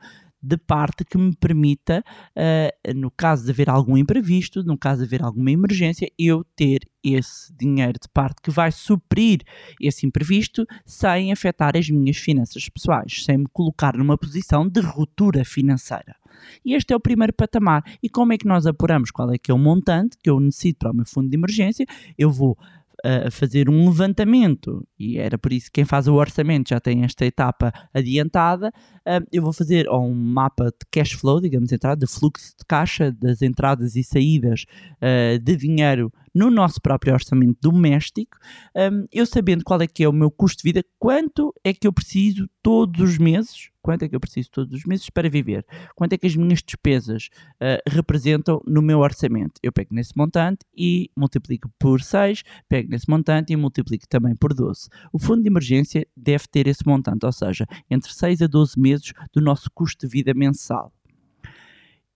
de 0.47 0.57
parte 0.57 1.03
que 1.03 1.17
me 1.17 1.35
permita, 1.35 2.01
eh, 2.33 2.73
no 2.95 3.11
caso 3.11 3.43
de 3.43 3.51
haver 3.51 3.69
algum 3.69 3.97
imprevisto, 3.97 4.63
no 4.63 4.77
caso 4.77 5.01
de 5.01 5.07
haver 5.07 5.21
alguma 5.21 5.51
emergência, 5.51 6.09
eu 6.17 6.45
ter 6.55 6.87
esse 7.03 7.53
dinheiro 7.53 7.99
de 8.01 8.07
parte 8.13 8.41
que 8.41 8.49
vai 8.49 8.71
suprir 8.71 9.41
esse 9.81 10.05
imprevisto 10.05 10.65
sem 10.85 11.31
afetar 11.31 11.75
as 11.75 11.89
minhas 11.89 12.17
finanças 12.17 12.69
pessoais, 12.69 13.23
sem 13.25 13.39
me 13.39 13.47
colocar 13.51 13.97
numa 13.97 14.17
posição 14.17 14.67
de 14.67 14.79
ruptura 14.79 15.43
financeira. 15.43 16.15
E 16.63 16.73
este 16.73 16.93
é 16.93 16.95
o 16.95 16.99
primeiro 16.99 17.33
patamar. 17.33 17.83
E 18.01 18.09
como 18.09 18.31
é 18.31 18.37
que 18.37 18.47
nós 18.47 18.65
apuramos 18.65 19.11
qual 19.11 19.31
é 19.31 19.37
que 19.37 19.51
é 19.51 19.53
o 19.53 19.57
montante 19.57 20.17
que 20.23 20.29
eu 20.29 20.39
necessito 20.39 20.79
para 20.79 20.91
o 20.91 20.95
meu 20.95 21.05
fundo 21.05 21.29
de 21.29 21.35
emergência? 21.35 21.85
Eu 22.17 22.29
vou 22.29 22.57
a 23.03 23.29
fazer 23.31 23.69
um 23.69 23.87
levantamento, 23.87 24.85
e 24.99 25.17
era 25.17 25.37
por 25.37 25.53
isso 25.53 25.67
que 25.67 25.73
quem 25.73 25.85
faz 25.85 26.07
o 26.07 26.15
orçamento 26.15 26.69
já 26.69 26.79
tem 26.79 27.03
esta 27.03 27.25
etapa 27.25 27.71
adiantada. 27.93 28.71
ah, 29.05 29.21
eu 29.31 29.41
vou 29.43 29.53
fazer 29.53 29.89
um 29.89 30.13
mapa 30.13 30.65
de 30.65 30.85
cash 30.91 31.13
flow, 31.13 31.39
digamos, 31.39 31.71
entrada, 31.71 32.05
de 32.05 32.11
fluxo 32.11 32.53
de 32.57 32.65
caixa, 32.67 33.11
das 33.11 33.41
entradas 33.41 33.95
e 33.95 34.03
saídas 34.03 34.65
ah, 35.01 35.37
de 35.41 35.55
dinheiro 35.55 36.11
no 36.37 36.51
nosso 36.51 36.79
próprio 36.79 37.15
orçamento 37.15 37.57
doméstico, 37.59 38.37
um, 38.75 39.05
eu 39.11 39.25
sabendo 39.25 39.63
qual 39.63 39.81
é 39.81 39.87
que 39.87 40.03
é 40.03 40.07
o 40.07 40.13
meu 40.13 40.29
custo 40.29 40.61
de 40.61 40.69
vida, 40.69 40.85
quanto 40.99 41.51
é 41.63 41.73
que 41.73 41.87
eu 41.87 41.91
preciso 41.91 42.47
todos 42.61 43.01
os 43.01 43.17
meses, 43.17 43.71
quanto 43.81 44.03
é 44.03 44.07
que 44.07 44.15
eu 44.15 44.19
preciso 44.19 44.51
todos 44.51 44.71
os 44.71 44.85
meses 44.85 45.09
para 45.09 45.27
viver, 45.31 45.65
quanto 45.95 46.13
é 46.13 46.17
que 46.17 46.27
as 46.27 46.35
minhas 46.35 46.61
despesas 46.61 47.29
ah, 47.59 47.81
representam 47.89 48.61
no 48.67 48.83
meu 48.83 48.99
orçamento. 48.99 49.53
Eu 49.63 49.71
pego 49.71 49.95
nesse 49.95 50.15
montante 50.15 50.63
e 50.75 51.09
multiplico 51.17 51.71
por 51.79 52.01
6, 52.01 52.43
pego 52.69 52.91
nesse 52.91 53.09
montante 53.09 53.51
e 53.51 53.55
multiplico 53.55 54.07
também 54.07 54.35
por 54.35 54.53
12. 54.53 54.89
O 55.11 55.17
fundo 55.17 55.41
de 55.41 55.49
emergência 55.49 56.05
deve 56.15 56.45
ter 56.51 56.67
esse 56.67 56.85
montante, 56.85 57.25
ou 57.25 57.31
seja, 57.31 57.65
entre 57.89 58.13
6 58.13 58.43
a 58.43 58.47
12 58.47 58.79
meses 58.79 59.11
do 59.33 59.41
nosso 59.41 59.71
custo 59.73 60.05
de 60.05 60.11
vida 60.11 60.35
mensal. 60.35 60.93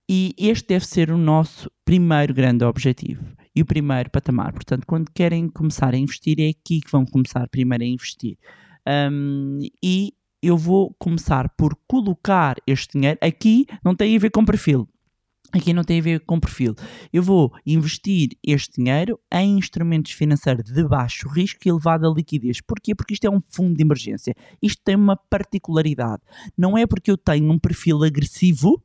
E 0.07 0.35
este 0.37 0.67
deve 0.67 0.85
ser 0.85 1.09
o 1.09 1.17
nosso 1.17 1.71
primeiro 1.83 2.35
grande 2.35 2.63
objetivo 2.65 3.40
e 3.55 3.62
o 3.62 3.65
primeiro 3.65 4.10
patamar. 4.10 4.53
Portanto, 4.53 4.86
quando 4.86 5.12
querem 5.12 5.50
começar 5.50 5.93
a 5.93 5.98
investir, 5.98 6.39
é 6.39 6.50
aqui 6.50 6.81
que 6.81 6.91
vão 6.91 7.05
começar 7.05 7.48
primeiro 7.50 7.84
a 7.84 7.88
investir. 7.88 8.38
Um, 8.88 9.60
e 9.84 10.13
eu 10.41 10.58
vou 10.58 10.96
começar 10.98 11.50
por 11.50 11.77
colocar 11.88 12.55
este 12.65 12.98
dinheiro. 12.98 13.20
Aqui 13.22 13.65
não 13.84 13.96
tem 13.96 14.15
a 14.15 14.20
ver 14.20 14.31
com 14.31 14.43
perfil. 14.43 14.88
Aqui 15.53 15.74
não 15.74 15.84
tem 15.84 16.00
a 16.00 16.01
ver 16.01 16.22
com 16.22 16.39
perfil. 16.39 16.74
Eu 17.12 17.22
vou 17.22 17.51
investir 17.65 18.29
este 18.41 18.81
dinheiro 18.81 19.20
em 19.31 19.58
instrumentos 19.58 20.13
financeiros 20.13 20.72
de 20.72 20.84
baixo 20.88 21.27
risco 21.27 21.60
e 21.65 21.70
elevada 21.70 22.08
liquidez. 22.08 22.62
Porquê? 22.62 22.96
Porque 22.96 23.13
isto 23.13 23.25
é 23.25 23.29
um 23.29 23.41
fundo 23.50 23.75
de 23.75 23.84
emergência. 23.84 24.34
Isto 24.62 24.81
tem 24.81 24.96
uma 24.96 25.17
particularidade. 25.17 26.22
Não 26.58 26.77
é 26.77 26.88
porque 26.88 27.12
eu 27.12 27.17
tenho 27.17 27.51
um 27.51 27.60
perfil 27.60 28.01
agressivo, 28.01 28.81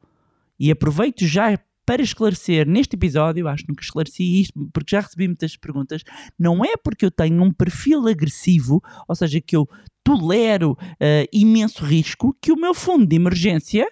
e 0.58 0.70
aproveito 0.70 1.26
já 1.26 1.58
para 1.86 2.02
esclarecer 2.02 2.66
neste 2.66 2.96
episódio, 2.96 3.46
acho 3.46 3.62
que 3.62 3.70
nunca 3.70 3.82
esclareci 3.82 4.40
isto, 4.40 4.68
porque 4.72 4.96
já 4.96 5.00
recebi 5.00 5.28
muitas 5.28 5.56
perguntas, 5.56 6.02
não 6.36 6.64
é 6.64 6.76
porque 6.76 7.06
eu 7.06 7.10
tenho 7.10 7.40
um 7.42 7.52
perfil 7.52 8.08
agressivo, 8.08 8.82
ou 9.06 9.14
seja, 9.14 9.40
que 9.40 9.56
eu 9.56 9.68
tolero 10.02 10.76
eh, 10.98 11.28
imenso 11.32 11.84
risco, 11.84 12.36
que 12.42 12.52
o 12.52 12.56
meu 12.56 12.74
fundo 12.74 13.06
de 13.06 13.14
emergência 13.14 13.86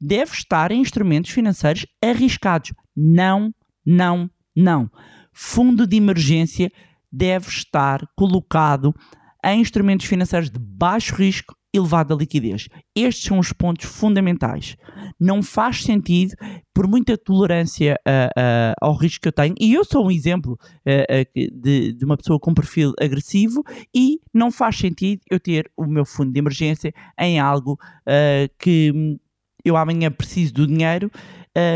deve 0.00 0.32
estar 0.32 0.72
em 0.72 0.80
instrumentos 0.80 1.30
financeiros 1.30 1.86
arriscados. 2.02 2.72
Não, 2.96 3.54
não, 3.84 4.30
não. 4.56 4.90
Fundo 5.32 5.86
de 5.86 5.96
emergência 5.96 6.70
deve 7.10 7.48
estar 7.48 8.06
colocado 8.16 8.94
em 9.44 9.60
instrumentos 9.60 10.06
financeiros 10.06 10.50
de 10.50 10.58
baixo 10.58 11.14
risco 11.14 11.57
elevada 11.78 12.14
liquidez. 12.14 12.68
Estes 12.94 13.24
são 13.24 13.38
os 13.38 13.52
pontos 13.52 13.86
fundamentais. 13.86 14.76
Não 15.18 15.42
faz 15.42 15.82
sentido, 15.82 16.34
por 16.74 16.86
muita 16.86 17.16
tolerância 17.16 17.98
ah, 18.06 18.30
ah, 18.36 18.74
ao 18.80 18.94
risco 18.94 19.22
que 19.22 19.28
eu 19.28 19.32
tenho, 19.32 19.54
e 19.60 19.74
eu 19.74 19.84
sou 19.84 20.06
um 20.06 20.10
exemplo 20.10 20.56
que- 21.34 21.50
de, 21.50 21.92
de 21.92 22.04
uma 22.04 22.16
pessoa 22.16 22.38
com 22.38 22.54
perfil 22.54 22.92
agressivo, 23.00 23.62
e 23.94 24.18
não 24.32 24.50
faz 24.50 24.76
sentido 24.76 25.20
eu 25.30 25.40
ter 25.40 25.70
o 25.76 25.86
meu 25.86 26.04
fundo 26.04 26.32
de 26.32 26.38
emergência 26.38 26.92
em 27.18 27.38
algo 27.40 27.76
que 28.58 29.18
eu 29.64 29.76
amanhã 29.76 30.10
preciso 30.10 30.54
do 30.54 30.66
dinheiro 30.66 31.10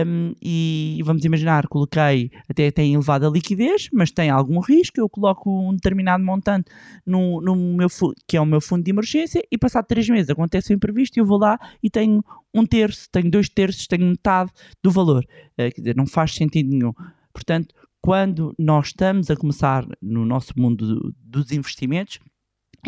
um, 0.07 0.35
e 0.41 1.01
vamos 1.05 1.25
imaginar, 1.25 1.67
coloquei 1.67 2.31
até 2.49 2.71
tem 2.71 2.95
elevada 2.95 3.29
liquidez, 3.29 3.89
mas 3.93 4.11
tem 4.11 4.31
algum 4.31 4.61
risco, 4.61 5.01
eu 5.01 5.09
coloco 5.09 5.51
um 5.51 5.75
determinado 5.75 6.23
montante 6.23 6.71
no, 7.05 7.41
no 7.41 7.57
meu 7.57 7.89
que 8.29 8.37
é 8.37 8.41
o 8.41 8.47
meu 8.47 8.61
fundo 8.61 8.85
de 8.85 8.91
emergência 8.91 9.43
e 9.51 9.59
passado 9.59 9.87
três 9.87 10.09
meses 10.09 10.31
acontece 10.31 10.73
o 10.73 10.75
imprevisto 10.77 11.17
e 11.17 11.21
eu 11.21 11.27
vou 11.27 11.39
lá 11.39 11.59
e 11.83 11.91
tenho 11.91 12.23
um 12.55 12.65
terço, 12.65 13.09
tenho 13.11 13.31
dois 13.31 13.49
terços, 13.49 13.87
tenho 13.87 14.07
metade 14.07 14.51
do 14.83 14.91
valor. 14.91 15.25
Eh, 15.57 15.71
quer 15.71 15.81
dizer, 15.81 15.97
não 15.97 16.07
faz 16.07 16.35
sentido 16.35 16.71
nenhum. 16.71 16.93
Portanto, 17.33 17.75
quando 18.01 18.55
nós 18.59 18.89
estamos 18.89 19.31
a 19.31 19.37
começar 19.37 19.87
no 20.01 20.25
nosso 20.25 20.53
mundo 20.57 20.87
do- 20.87 21.15
dos 21.19 21.51
investimentos, 21.53 22.19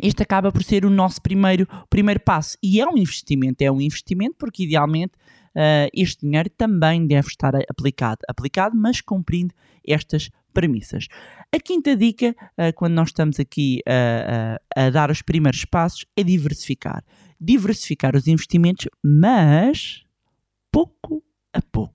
este 0.03 0.23
acaba 0.23 0.51
por 0.51 0.63
ser 0.63 0.85
o 0.85 0.91
nosso 0.91 1.23
primeiro, 1.23 1.67
primeiro 1.89 2.21
passo. 2.21 2.59
E 2.63 2.81
é 2.81 2.87
um 2.87 2.97
investimento, 2.97 3.63
é 3.63 3.71
um 3.71 3.81
investimento 3.81 4.35
porque 4.39 4.65
idealmente 4.65 5.13
ah, 5.56 5.88
este 5.94 6.26
dinheiro 6.26 6.50
também 6.50 7.06
deve 7.06 7.28
estar 7.28 7.54
aplicado, 7.68 8.18
aplicado, 8.28 8.76
mas 8.76 9.00
cumprindo 9.00 9.54
estas 9.87 10.30
premissas. 10.52 11.08
A 11.54 11.58
quinta 11.58 11.96
dica, 11.96 12.34
ah, 12.56 12.73
quando 12.73 12.94
nós 12.94 13.08
estamos 13.08 13.38
aqui 13.38 13.80
ah, 13.87 14.58
a 14.76 14.90
dar 14.90 15.11
os 15.11 15.23
primeiros 15.23 15.64
passos, 15.64 16.04
é 16.16 16.23
diversificar. 16.23 17.04
Diversificar 17.40 18.16
os 18.16 18.26
investimentos, 18.26 18.88
mas 19.02 20.04
pouco 20.73 21.23
a 21.52 21.61
pouco. 21.61 21.94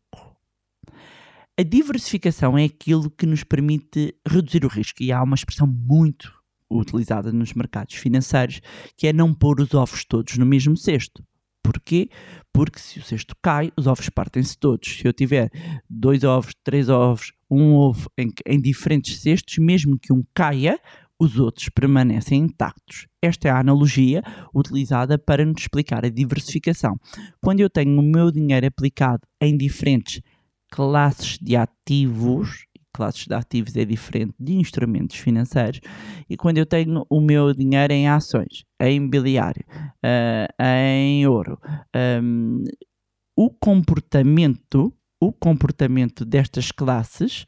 A 1.59 1.63
diversificação 1.63 2.57
é 2.57 2.63
aquilo 2.63 3.11
que 3.11 3.25
nos 3.25 3.43
permite 3.43 4.15
reduzir 4.25 4.63
o 4.63 4.69
risco. 4.69 5.03
E 5.03 5.11
há 5.11 5.21
uma 5.21 5.35
expressão 5.35 5.67
muito 5.67 6.31
utilizada 6.71 7.33
nos 7.33 7.53
mercados 7.53 7.95
financeiros 7.95 8.61
que 8.95 9.07
é 9.07 9.13
não 9.13 9.33
pôr 9.33 9.59
os 9.59 9.73
ovos 9.73 10.05
todos 10.05 10.37
no 10.37 10.45
mesmo 10.45 10.77
cesto. 10.77 11.21
Porquê? 11.63 12.09
Porque 12.53 12.79
se 12.79 12.99
o 12.99 13.03
cesto 13.03 13.35
cai, 13.41 13.71
os 13.77 13.87
ovos 13.87 14.09
partem-se 14.09 14.57
todos. 14.57 14.97
Se 14.97 15.07
eu 15.07 15.13
tiver 15.13 15.49
dois 15.89 16.23
ovos, 16.23 16.53
três 16.63 16.89
ovos, 16.89 17.33
um 17.49 17.73
ovo 17.73 18.09
em, 18.17 18.31
em 18.45 18.59
diferentes 18.59 19.21
cestos, 19.21 19.57
mesmo 19.57 19.97
que 19.99 20.13
um 20.13 20.23
caia, 20.33 20.79
os 21.19 21.37
outros 21.37 21.67
permanecem 21.69 22.39
intactos. 22.39 23.07
Esta 23.21 23.49
é 23.49 23.51
a 23.51 23.59
analogia 23.59 24.23
utilizada 24.55 25.17
para 25.17 25.45
nos 25.45 25.61
explicar 25.61 26.05
a 26.05 26.09
diversificação. 26.09 26.97
Quando 27.41 27.59
eu 27.59 27.69
tenho 27.69 27.99
o 27.99 28.03
meu 28.03 28.31
dinheiro 28.31 28.65
aplicado 28.65 29.27
em 29.41 29.57
diferentes 29.57 30.21
classes 30.71 31.37
de 31.39 31.55
ativos, 31.57 32.65
classes 32.93 33.27
de 33.27 33.33
ativos 33.33 33.75
é 33.75 33.85
diferente 33.85 34.33
de 34.39 34.53
instrumentos 34.53 35.17
financeiros, 35.17 35.79
e 36.29 36.35
quando 36.37 36.57
eu 36.57 36.65
tenho 36.65 37.05
o 37.09 37.21
meu 37.21 37.53
dinheiro 37.53 37.93
em 37.93 38.07
ações, 38.07 38.65
em 38.79 38.97
imobiliário, 38.97 39.65
ah, 40.03 40.47
em 40.59 41.25
ouro, 41.27 41.59
hum, 42.21 42.63
o 43.35 43.49
comportamento, 43.49 44.93
o 45.21 45.31
comportamento 45.31 46.25
destas 46.25 46.71
classes 46.71 47.45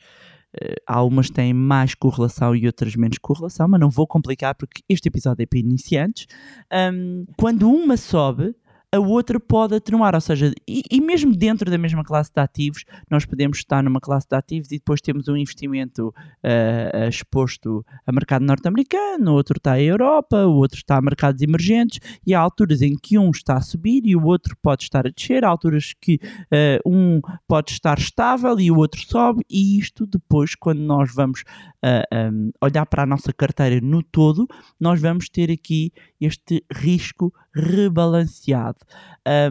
eh, 0.60 0.75
há 0.86 1.01
umas 1.03 1.27
que 1.27 1.33
têm 1.33 1.53
mais 1.53 1.95
correlação 1.95 2.55
e 2.55 2.65
outras 2.65 2.95
menos 2.95 3.17
correlação, 3.17 3.67
mas 3.67 3.79
não 3.79 3.89
vou 3.89 4.05
complicar 4.05 4.55
porque 4.55 4.81
este 4.89 5.07
episódio 5.07 5.43
é 5.43 5.45
para 5.45 5.60
iniciantes. 5.60 6.27
Ahm, 6.69 7.25
quando 7.38 7.69
uma 7.69 7.95
sobe, 7.95 8.55
a 8.93 9.00
outra 9.00 9.39
pode 9.39 9.75
atenuar, 9.75 10.13
ou 10.13 10.19
seja, 10.19 10.51
e, 10.67 10.83
e 10.91 11.00
mesmo 11.00 11.33
dentro 11.33 11.71
da 11.71 11.77
mesma 11.77 12.03
classe 12.03 12.31
de 12.33 12.41
ativos, 12.41 12.83
nós 13.10 13.25
podemos 13.25 13.60
estar 13.60 13.81
numa 13.81 14.01
classe 14.01 14.27
de 14.27 14.36
ativos 14.36 14.69
e 14.71 14.77
depois 14.77 15.00
temos 15.00 15.29
um 15.29 15.38
investimento 15.38 16.13
ah, 16.43 17.07
exposto 17.07 17.86
a 18.05 18.12
mercado 18.12 18.43
norte-americano, 18.43 19.33
outro 19.33 19.57
está 19.57 19.74
à 19.74 19.81
Europa, 19.81 20.45
o 20.45 20.55
outro 20.55 20.77
está 20.77 20.98
a 20.98 21.01
mercados 21.01 21.41
emergentes, 21.41 22.00
e 22.27 22.33
há 22.33 22.39
alturas 22.41 22.81
em 22.81 22.95
que 22.95 23.17
um 23.17 23.29
está 23.29 23.55
a 23.55 23.62
subir 23.62 24.05
e 24.05 24.13
o 24.13 24.25
outro 24.25 24.57
pode 24.62 24.83
estar 24.83 25.07
a 25.07 25.10
descer, 25.10 25.45
há 25.45 25.48
alturas 25.48 25.93
que 26.00 26.19
ah, 26.51 26.79
um 26.86 27.21
pode 27.48 27.71
estar 27.71 27.98
estável 27.98 28.60
e 28.60 28.69
o 28.69 28.77
outro 28.77 29.00
sobe, 29.00 29.41
e 29.50 29.79
isto 29.79 30.05
depois, 30.05 30.53
quando 30.53 30.79
nós 30.79 31.13
vamos 31.15 31.45
ah, 31.81 32.03
ah, 32.12 32.29
olhar 32.62 32.86
para 32.86 33.03
a 33.03 33.05
nossa 33.05 33.31
carteira 33.31 33.79
no 33.79 34.03
todo, 34.03 34.48
nós 34.79 35.00
vamos 35.00 35.29
ter 35.29 35.50
aqui 35.50 35.93
este 36.19 36.63
risco 36.71 37.33
rebalanceado. 37.53 38.80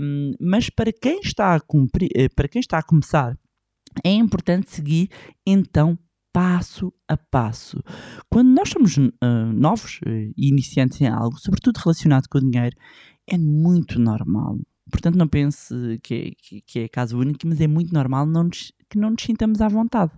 Um, 0.00 0.32
mas 0.40 0.68
para 0.70 0.92
quem 0.92 1.20
está 1.20 1.54
a 1.54 1.60
cumprir, 1.60 2.10
eh, 2.14 2.28
para 2.28 2.48
quem 2.48 2.60
está 2.60 2.78
a 2.78 2.82
começar, 2.82 3.36
é 4.04 4.10
importante 4.12 4.70
seguir 4.70 5.08
então 5.46 5.98
passo 6.32 6.92
a 7.08 7.16
passo. 7.16 7.82
Quando 8.30 8.48
nós 8.50 8.68
somos 8.68 8.96
ah, 9.20 9.52
novos 9.52 9.98
e 10.36 10.48
iniciantes 10.48 11.00
em 11.00 11.08
algo, 11.08 11.36
sobretudo 11.38 11.78
relacionado 11.78 12.28
com 12.28 12.38
o 12.38 12.40
dinheiro, 12.50 12.76
é 13.28 13.36
muito 13.36 13.98
normal. 13.98 14.58
Portanto, 14.90 15.16
não 15.16 15.26
pense 15.28 15.74
que 16.02 16.14
é, 16.52 16.60
que 16.66 16.78
é 16.80 16.88
caso 16.88 17.18
único, 17.18 17.46
mas 17.46 17.60
é 17.60 17.66
muito 17.66 17.92
normal 17.92 18.26
não 18.26 18.44
nos- 18.44 18.72
que 18.88 18.98
não 18.98 19.10
nos 19.10 19.22
sintamos 19.22 19.60
à 19.60 19.68
vontade. 19.68 20.12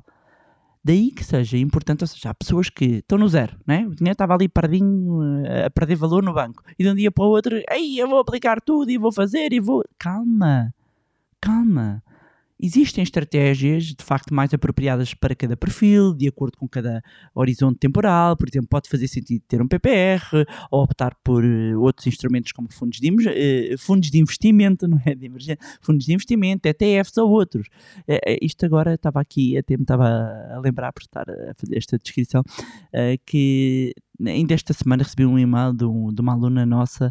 Daí 0.85 1.13
que 1.13 1.23
seja 1.23 1.57
importante, 1.57 2.03
ou 2.03 2.09
seja, 2.09 2.31
há 2.31 2.35
pessoas 2.35 2.69
que 2.69 2.97
estão 2.97 3.17
no 3.17 3.29
zero, 3.29 3.57
né? 3.65 3.87
o 3.87 3.95
dinheiro 3.95 4.15
estava 4.15 4.35
ali 4.35 4.49
perdinho, 4.49 5.45
eh, 5.45 5.67
a 5.67 5.71
perder 5.71 5.95
valor 5.95 6.25
no 6.25 6.35
banco, 6.35 6.65
e 6.77 6.83
de 6.83 6.91
um 6.91 6.95
dia 6.95 7.11
para 7.13 7.25
o 7.25 7.29
outro, 7.29 7.57
ei, 7.71 8.01
eu 8.01 8.09
vou 8.09 8.19
aplicar 8.19 8.61
tudo 8.61 8.91
e 8.91 8.99
vou 8.99 9.13
fazer 9.13 9.53
e 9.53 9.61
vou. 9.61 9.85
Calma, 9.97 10.75
calma. 11.41 12.03
Existem 12.65 13.03
estratégias 13.03 13.87
de 13.87 14.05
facto 14.05 14.33
mais 14.33 14.55
apropriadas 14.55 15.15
para 15.15 15.35
cada 15.35 15.57
perfil, 15.57 16.15
de 16.15 16.29
acordo 16.29 16.57
com 16.57 16.69
cada 16.69 17.03
horizonte 17.35 17.79
temporal. 17.81 18.37
Por 18.37 18.49
exemplo, 18.49 18.69
pode 18.69 18.89
fazer 18.89 19.09
sentido 19.09 19.43
ter 19.49 19.61
um 19.61 19.67
PPR 19.67 20.47
ou 20.71 20.85
optar 20.85 21.17
por 21.25 21.45
eh, 21.45 21.75
outros 21.77 22.07
instrumentos 22.07 22.53
como 22.53 22.73
fundos 22.73 23.01
de, 23.01 23.11
eh, 23.29 23.77
fundos 23.77 24.13
de 24.13 24.19
investimento, 24.21 24.87
não 24.87 25.01
é 25.05 25.13
de 25.13 25.27
emergência, 25.27 25.59
fundos 25.81 26.07
de 26.07 26.15
investimento, 26.15 26.69
ETFs 26.69 27.17
ou 27.19 27.31
outros. 27.31 27.67
Eh, 28.07 28.39
isto 28.41 28.65
agora 28.65 28.95
estava 28.95 29.21
aqui, 29.21 29.59
até 29.59 29.77
me 29.77 29.83
estava 29.83 30.07
a 30.09 30.61
lembrar 30.61 30.93
por 30.93 31.03
estar 31.03 31.29
a 31.29 31.55
fazer 31.57 31.77
esta 31.77 31.99
descrição, 31.99 32.45
que 33.27 33.93
ainda 34.25 34.55
esta 34.55 34.73
semana 34.73 35.03
recebi 35.03 35.27
um 35.27 35.37
e-mail 35.37 35.73
de, 35.73 35.85
um- 35.85 36.13
de 36.15 36.21
uma 36.21 36.33
aluna 36.33 36.65
nossa 36.65 37.11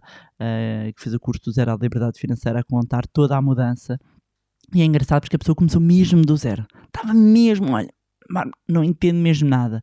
que 0.96 1.02
fez 1.04 1.14
o 1.14 1.20
curso 1.20 1.44
do 1.46 1.52
Zero 1.52 1.72
à 1.72 1.78
Liberdade 1.80 2.20
Financeira 2.20 2.62
a 2.62 2.64
contar 2.64 3.06
toda 3.06 3.36
a 3.38 3.42
mudança. 3.42 4.00
E 4.74 4.82
é 4.82 4.86
engraçado 4.86 5.22
porque 5.22 5.36
a 5.36 5.40
pessoa 5.40 5.56
começou 5.56 5.82
mesmo 5.82 6.22
do 6.22 6.36
zero. 6.38 6.66
Estava 6.88 7.14
mesmo, 7.14 7.74
olha, 7.74 7.90
não 8.68 8.84
entendo 8.84 9.18
mesmo 9.18 9.50
nada. 9.50 9.82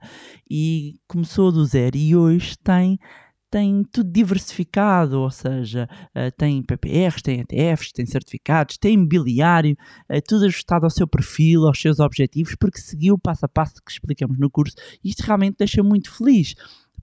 E 0.51 0.97
começou 1.07 1.53
do 1.53 1.65
zero 1.65 1.97
e 1.97 2.17
hoje 2.17 2.57
tem 2.63 2.99
tem 3.51 3.83
tudo 3.91 4.11
diversificado, 4.11 5.21
ou 5.21 5.31
seja, 5.31 5.89
eh, 6.15 6.31
tem 6.31 6.63
PPRs, 6.63 7.23
tem 7.23 7.41
ETFs, 7.41 7.93
tem 7.93 8.05
certificados, 8.05 8.77
tem 8.77 8.93
imobiliário, 8.95 9.75
eh, 10.09 10.21
tudo 10.21 10.45
ajustado 10.45 10.85
ao 10.85 10.91
seu 10.91 11.09
perfil, 11.09 11.67
aos 11.67 11.81
seus 11.81 11.99
objetivos, 11.99 12.55
porque 12.57 12.79
seguiu 12.79 13.15
o 13.15 13.19
passo 13.19 13.47
a 13.47 13.49
passo 13.49 13.77
que 13.85 13.91
explicamos 13.91 14.39
no 14.39 14.51
curso. 14.51 14.77
Isto 15.03 15.23
realmente 15.23 15.57
deixa 15.59 15.83
muito 15.83 16.15
feliz, 16.15 16.55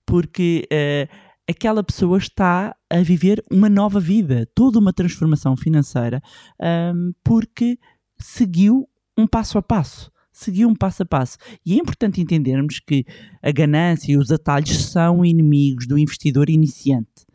porque 0.06 0.66
eh, 0.70 1.08
aquela 1.48 1.82
pessoa 1.82 2.18
está 2.18 2.74
a 2.90 3.00
viver 3.02 3.42
uma 3.50 3.68
nova 3.68 4.00
vida, 4.00 4.48
toda 4.54 4.78
uma 4.78 4.92
transformação 4.92 5.56
financeira, 5.56 6.20
ahm, 6.60 7.12
porque 7.22 7.78
seguiu 8.18 8.88
um 9.16 9.26
passo 9.26 9.58
a 9.58 9.62
passo. 9.62 10.10
Seguiu 10.32 10.68
um 10.68 10.74
passo 10.74 11.02
a 11.02 11.06
passo. 11.06 11.38
E 11.64 11.74
é 11.74 11.76
importante 11.76 12.20
entendermos 12.20 12.78
que 12.78 13.06
a 13.42 13.50
ganância 13.50 14.12
e 14.12 14.18
os 14.18 14.30
atalhos 14.30 14.84
são 14.86 15.24
inimigos 15.24 15.86
do 15.86 15.98
investidor 15.98 16.50
iniciante. 16.50 17.25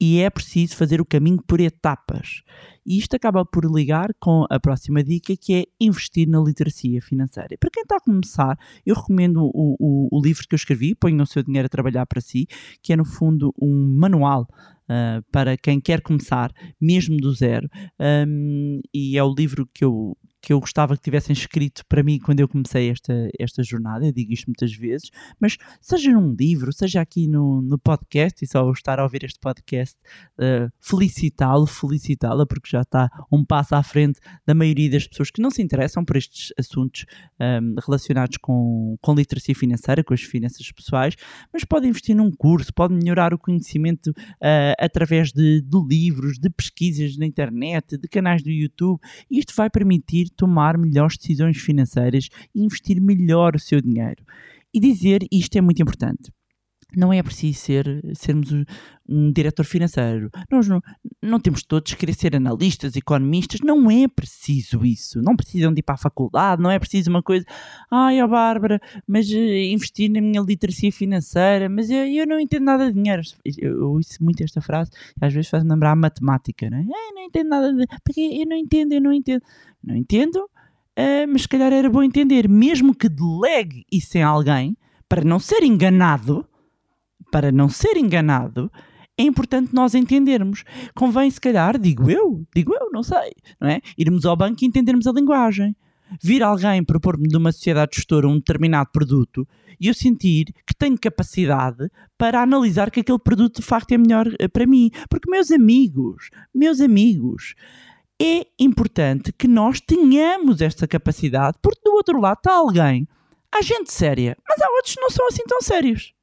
E 0.00 0.18
é 0.20 0.28
preciso 0.28 0.76
fazer 0.76 1.00
o 1.00 1.04
caminho 1.06 1.40
por 1.46 1.60
etapas. 1.60 2.42
E 2.84 2.98
isto 2.98 3.14
acaba 3.14 3.44
por 3.44 3.64
ligar 3.64 4.10
com 4.20 4.44
a 4.50 4.58
próxima 4.60 5.02
dica, 5.02 5.34
que 5.36 5.54
é 5.54 5.64
investir 5.80 6.28
na 6.28 6.40
literacia 6.40 7.00
financeira. 7.00 7.56
Para 7.58 7.70
quem 7.72 7.82
está 7.82 7.96
a 7.96 8.00
começar, 8.00 8.58
eu 8.84 8.94
recomendo 8.94 9.38
o, 9.54 9.76
o- 9.78 10.08
o 10.18 10.22
livro 10.22 10.46
que 10.46 10.54
eu 10.54 10.56
escrevi, 10.58 10.94
Ponha 10.94 11.22
o 11.22 11.26
seu 11.26 11.42
dinheiro 11.42 11.66
a 11.66 11.68
trabalhar 11.70 12.06
para 12.06 12.20
si, 12.20 12.46
que 12.82 12.92
é 12.92 12.96
no 12.96 13.04
fundo 13.04 13.54
um 13.60 13.96
manual 13.98 14.46
ah, 14.88 15.22
para 15.32 15.56
quem 15.56 15.80
quer 15.80 16.02
começar, 16.02 16.52
mesmo 16.80 17.16
do 17.16 17.32
zero. 17.32 17.68
Um, 18.28 18.80
e 18.92 19.16
é 19.16 19.22
o 19.24 19.32
livro 19.32 19.66
que 19.72 19.84
eu, 19.84 20.16
que 20.44 20.52
eu 20.52 20.60
gostava 20.60 20.94
que 20.94 21.02
tivessem 21.02 21.32
escrito 21.32 21.82
para 21.88 22.02
mim 22.02 22.18
quando 22.18 22.40
eu 22.40 22.46
comecei 22.46 22.90
esta, 22.90 23.30
esta 23.38 23.62
jornada. 23.62 24.06
Eu 24.06 24.12
digo 24.12 24.32
isto 24.32 24.46
muitas 24.46 24.72
vezes, 24.74 25.10
mas 25.40 25.56
seja 25.80 26.12
num 26.12 26.34
livro, 26.38 26.70
seja 26.70 27.00
aqui 27.00 27.26
no, 27.26 27.62
no 27.62 27.78
podcast, 27.78 28.44
e 28.44 28.46
só 28.46 28.70
estar 28.70 29.00
a 29.00 29.04
ouvir 29.04 29.24
este 29.24 29.40
podcast, 29.40 29.96
uh, 30.38 30.70
felicitá-lo, 30.80 31.66
felicitá-la, 31.66 32.46
porque 32.46 32.68
já 32.68 32.82
está 32.82 33.08
um 33.32 33.42
passo 33.42 33.74
à 33.74 33.82
frente 33.82 34.20
da 34.46 34.54
maioria 34.54 34.90
das 34.90 35.06
pessoas 35.06 35.30
que 35.30 35.40
não 35.40 35.50
se 35.50 35.62
interessam 35.62 36.04
por 36.04 36.16
estes 36.16 36.52
assuntos 36.58 37.06
um, 37.40 37.76
relacionados 37.86 38.36
com, 38.36 38.98
com 39.00 39.14
literacia 39.14 39.54
financeira, 39.54 40.04
com 40.04 40.12
as 40.12 40.20
finanças 40.20 40.70
pessoais, 40.70 41.14
mas 41.52 41.64
pode 41.64 41.88
investir 41.88 42.14
num 42.14 42.30
curso, 42.30 42.72
pode 42.74 42.92
melhorar 42.94 43.32
o 43.32 43.38
conhecimento 43.38 44.10
uh, 44.10 44.74
através 44.78 45.32
de, 45.32 45.62
de 45.62 45.78
livros, 45.88 46.38
de 46.38 46.50
pesquisas 46.50 47.16
na 47.16 47.24
internet, 47.24 47.96
de 47.96 48.08
canais 48.08 48.42
do 48.42 48.50
YouTube. 48.50 49.00
E 49.30 49.38
isto 49.38 49.54
vai 49.56 49.70
permitir 49.70 50.33
tomar 50.36 50.76
melhores 50.76 51.16
decisões 51.16 51.56
financeiras 51.58 52.28
e 52.54 52.62
investir 52.62 53.00
melhor 53.00 53.56
o 53.56 53.60
seu 53.60 53.80
dinheiro. 53.80 54.24
E 54.72 54.80
dizer, 54.80 55.24
isto 55.30 55.56
é 55.56 55.60
muito 55.60 55.80
importante, 55.80 56.30
não 56.98 57.12
é 57.12 57.22
preciso 57.22 57.58
ser, 57.58 58.02
sermos 58.14 58.52
um, 58.52 58.64
um 59.08 59.30
diretor 59.30 59.64
financeiro. 59.64 60.30
Nós 60.50 60.66
não, 60.68 60.80
não 61.22 61.38
temos 61.38 61.62
todos 61.62 61.92
que 61.92 62.00
querer 62.00 62.14
ser 62.14 62.34
analistas, 62.34 62.96
economistas. 62.96 63.60
Não 63.60 63.90
é 63.90 64.08
preciso 64.08 64.84
isso. 64.84 65.20
Não 65.22 65.36
precisam 65.36 65.72
de 65.72 65.80
ir 65.80 65.82
para 65.82 65.94
a 65.94 65.98
faculdade. 65.98 66.62
Não 66.62 66.70
é 66.70 66.78
preciso 66.78 67.10
uma 67.10 67.22
coisa. 67.22 67.44
Ai, 67.90 68.22
ó 68.22 68.26
Bárbara, 68.26 68.80
mas 69.06 69.30
eh, 69.30 69.66
investir 69.72 70.10
na 70.10 70.20
minha 70.20 70.40
literacia 70.40 70.90
financeira. 70.90 71.68
Mas 71.68 71.90
eu, 71.90 72.06
eu 72.06 72.26
não 72.26 72.40
entendo 72.40 72.64
nada 72.64 72.86
de 72.86 72.94
dinheiro. 72.94 73.22
Eu, 73.44 73.72
eu 73.80 73.90
ouço 73.90 74.22
muito 74.22 74.42
esta 74.42 74.60
frase 74.60 74.90
e 75.20 75.24
às 75.24 75.32
vezes 75.32 75.50
faz-me 75.50 75.70
lembrar 75.70 75.92
a 75.92 75.96
matemática. 75.96 76.70
Não 76.70 76.78
é? 76.78 76.80
Ai, 76.80 77.12
não 77.14 77.22
entendo 77.22 77.48
nada 77.48 77.72
de. 77.72 77.86
Porque 78.02 78.20
eu 78.20 78.46
não 78.46 78.56
entendo, 78.56 78.92
eu 78.92 79.00
não 79.00 79.12
entendo. 79.12 79.42
Não 79.82 79.94
entendo, 79.94 80.48
eh, 80.96 81.26
mas 81.26 81.42
se 81.42 81.48
calhar 81.48 81.72
era 81.72 81.90
bom 81.90 82.02
entender. 82.02 82.48
Mesmo 82.48 82.94
que 82.94 83.08
delegue 83.08 83.84
isso 83.92 84.16
em 84.16 84.22
alguém, 84.22 84.76
para 85.08 85.22
não 85.22 85.38
ser 85.38 85.62
enganado 85.62 86.46
para 87.34 87.50
não 87.50 87.68
ser 87.68 87.96
enganado, 87.96 88.70
é 89.18 89.24
importante 89.24 89.74
nós 89.74 89.92
entendermos. 89.92 90.62
Convém, 90.94 91.28
se 91.28 91.40
calhar, 91.40 91.76
digo 91.76 92.08
eu, 92.08 92.46
digo 92.54 92.72
eu, 92.72 92.92
não 92.92 93.02
sei, 93.02 93.32
não 93.60 93.68
é? 93.68 93.80
Irmos 93.98 94.24
ao 94.24 94.36
banco 94.36 94.62
e 94.62 94.68
entendermos 94.68 95.04
a 95.08 95.12
linguagem. 95.12 95.74
Vir 96.22 96.44
alguém 96.44 96.84
propor-me 96.84 97.26
de 97.26 97.36
uma 97.36 97.50
sociedade 97.50 97.96
gestora 97.96 98.28
um 98.28 98.36
determinado 98.36 98.90
produto 98.92 99.48
e 99.80 99.88
eu 99.88 99.94
sentir 99.94 100.54
que 100.64 100.76
tenho 100.78 100.96
capacidade 100.96 101.90
para 102.16 102.40
analisar 102.40 102.88
que 102.88 103.00
aquele 103.00 103.18
produto 103.18 103.60
de 103.60 103.66
facto 103.66 103.90
é 103.90 103.98
melhor 103.98 104.28
eh, 104.38 104.46
para 104.46 104.64
mim. 104.64 104.92
Porque, 105.10 105.28
meus 105.28 105.50
amigos, 105.50 106.30
meus 106.54 106.80
amigos, 106.80 107.56
é 108.22 108.46
importante 108.60 109.32
que 109.32 109.48
nós 109.48 109.80
tenhamos 109.80 110.60
esta 110.60 110.86
capacidade, 110.86 111.58
porque 111.60 111.80
do 111.84 111.94
outro 111.94 112.20
lado 112.20 112.38
está 112.38 112.54
alguém, 112.54 113.08
há 113.50 113.60
gente 113.60 113.92
séria, 113.92 114.36
mas 114.48 114.62
há 114.62 114.70
outros 114.70 114.94
que 114.94 115.00
não 115.00 115.10
são 115.10 115.26
assim 115.26 115.42
tão 115.48 115.60
sérios 115.60 116.14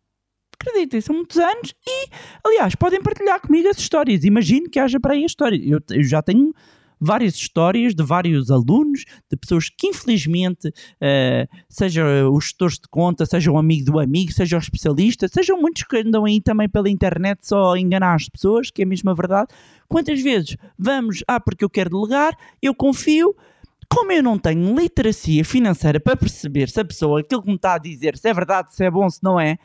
acreditem, 0.61 1.01
são 1.01 1.15
muitos 1.15 1.37
anos 1.37 1.73
e, 1.87 2.07
aliás, 2.45 2.75
podem 2.75 3.01
partilhar 3.01 3.41
comigo 3.41 3.67
as 3.67 3.77
histórias. 3.77 4.23
Imagino 4.23 4.69
que 4.69 4.79
haja 4.79 4.99
para 4.99 5.13
aí 5.13 5.23
a 5.23 5.25
história. 5.25 5.59
Eu, 5.63 5.79
eu 5.89 6.03
já 6.03 6.21
tenho 6.21 6.53
várias 7.01 7.33
histórias 7.33 7.95
de 7.95 8.03
vários 8.03 8.51
alunos, 8.51 9.05
de 9.29 9.35
pessoas 9.35 9.69
que 9.69 9.87
infelizmente, 9.87 10.67
uh, 10.67 11.57
seja 11.67 12.29
os 12.29 12.45
gestores 12.45 12.75
de 12.75 12.87
conta, 12.87 13.25
seja 13.25 13.51
o 13.51 13.57
amigo 13.57 13.91
do 13.91 13.99
amigo, 13.99 14.31
seja 14.31 14.55
o 14.55 14.59
especialista, 14.59 15.27
sejam 15.27 15.59
muitos 15.59 15.81
que 15.83 15.97
andam 15.97 16.25
aí 16.25 16.39
também 16.39 16.69
pela 16.69 16.89
internet 16.89 17.39
só 17.41 17.73
a 17.73 17.79
enganar 17.79 18.13
as 18.13 18.29
pessoas, 18.29 18.69
que 18.69 18.83
é 18.83 18.85
a 18.85 19.13
verdade. 19.13 19.47
Quantas 19.87 20.21
vezes 20.21 20.55
vamos, 20.77 21.23
ah, 21.27 21.39
porque 21.39 21.65
eu 21.65 21.69
quero 21.69 21.89
delegar, 21.89 22.37
eu 22.61 22.75
confio, 22.75 23.35
como 23.89 24.11
eu 24.11 24.21
não 24.21 24.37
tenho 24.37 24.77
literacia 24.77 25.43
financeira 25.43 25.99
para 25.99 26.15
perceber 26.15 26.69
se 26.69 26.79
a 26.79 26.85
pessoa, 26.85 27.21
aquilo 27.21 27.41
que 27.41 27.49
me 27.49 27.55
está 27.55 27.73
a 27.73 27.79
dizer, 27.79 28.15
se 28.15 28.29
é 28.29 28.33
verdade, 28.33 28.75
se 28.75 28.85
é 28.85 28.91
bom, 28.91 29.09
se 29.09 29.23
não 29.23 29.39
é, 29.39 29.57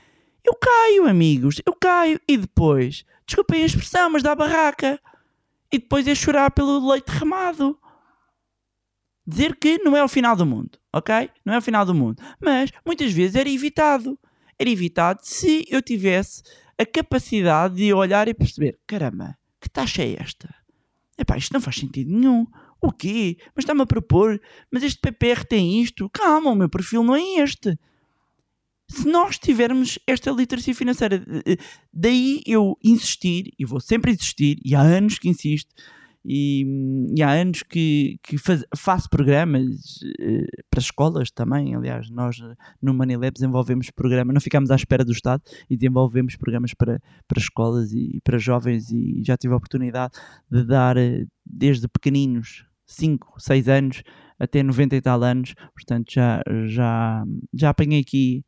eu 0.46 0.54
caio, 0.54 1.08
amigos, 1.08 1.60
eu 1.66 1.74
caio. 1.74 2.20
E 2.28 2.36
depois, 2.36 3.04
desculpem 3.26 3.62
a 3.62 3.66
expressão, 3.66 4.10
mas 4.10 4.22
dá 4.22 4.34
barraca. 4.34 5.00
E 5.72 5.78
depois 5.78 6.06
é 6.06 6.14
chorar 6.14 6.50
pelo 6.52 6.88
leite 6.88 7.10
derramado. 7.10 7.78
Dizer 9.26 9.56
que 9.56 9.78
não 9.78 9.96
é 9.96 10.04
o 10.04 10.08
final 10.08 10.36
do 10.36 10.46
mundo, 10.46 10.78
ok? 10.92 11.28
Não 11.44 11.54
é 11.54 11.58
o 11.58 11.62
final 11.62 11.84
do 11.84 11.94
mundo. 11.94 12.22
Mas 12.40 12.70
muitas 12.84 13.12
vezes 13.12 13.34
era 13.34 13.50
evitado. 13.50 14.16
Era 14.56 14.70
evitado 14.70 15.20
se 15.22 15.66
eu 15.68 15.82
tivesse 15.82 16.42
a 16.78 16.86
capacidade 16.86 17.74
de 17.74 17.92
olhar 17.92 18.28
e 18.28 18.34
perceber: 18.34 18.78
caramba, 18.86 19.36
que 19.60 19.68
taxa 19.68 20.02
é 20.02 20.14
esta? 20.20 20.54
Epá, 21.18 21.36
isto 21.36 21.52
não 21.52 21.60
faz 21.60 21.76
sentido 21.76 22.10
nenhum. 22.10 22.46
O 22.80 22.92
quê? 22.92 23.36
Mas 23.54 23.64
está-me 23.64 23.82
a 23.82 23.86
propor, 23.86 24.40
mas 24.70 24.84
este 24.84 25.00
PPR 25.00 25.44
tem 25.44 25.80
isto. 25.80 26.08
Calma, 26.10 26.50
o 26.50 26.54
meu 26.54 26.68
perfil 26.68 27.02
não 27.02 27.16
é 27.16 27.42
este. 27.42 27.76
Se 28.88 29.08
nós 29.08 29.38
tivermos 29.38 29.98
esta 30.06 30.30
literacia 30.30 30.74
financeira, 30.74 31.24
eh, 31.46 31.56
daí 31.92 32.42
eu 32.46 32.76
insistir, 32.82 33.52
e 33.58 33.64
vou 33.64 33.80
sempre 33.80 34.12
insistir, 34.12 34.58
e 34.64 34.74
há 34.74 34.80
anos 34.80 35.18
que 35.18 35.28
insisto, 35.28 35.74
e, 36.28 36.66
e 37.16 37.22
há 37.22 37.30
anos 37.30 37.62
que, 37.62 38.18
que 38.20 38.36
faz, 38.36 38.64
faço 38.76 39.08
programas 39.08 39.64
eh, 40.18 40.44
para 40.68 40.80
escolas 40.80 41.30
também. 41.30 41.76
Aliás, 41.76 42.10
nós 42.10 42.40
eh, 42.42 42.56
no 42.82 42.92
Manilab 42.92 43.32
desenvolvemos 43.32 43.90
programas, 43.92 44.34
não 44.34 44.40
ficamos 44.40 44.72
à 44.72 44.74
espera 44.74 45.04
do 45.04 45.12
Estado 45.12 45.40
e 45.70 45.76
desenvolvemos 45.76 46.34
programas 46.34 46.74
para, 46.74 47.00
para 47.28 47.38
escolas 47.38 47.92
e 47.92 48.20
para 48.24 48.38
jovens. 48.38 48.90
E 48.90 49.22
já 49.24 49.36
tive 49.36 49.54
a 49.54 49.56
oportunidade 49.56 50.14
de 50.50 50.64
dar 50.64 50.96
eh, 50.96 51.24
desde 51.44 51.86
pequeninos, 51.86 52.66
5, 52.86 53.34
6 53.38 53.68
anos, 53.68 54.02
até 54.36 54.64
90 54.64 54.96
e 54.96 55.00
tal 55.00 55.22
anos. 55.22 55.54
Portanto, 55.74 56.12
já, 56.12 56.42
já, 56.66 57.24
já 57.54 57.70
apanhei 57.70 58.00
aqui 58.00 58.44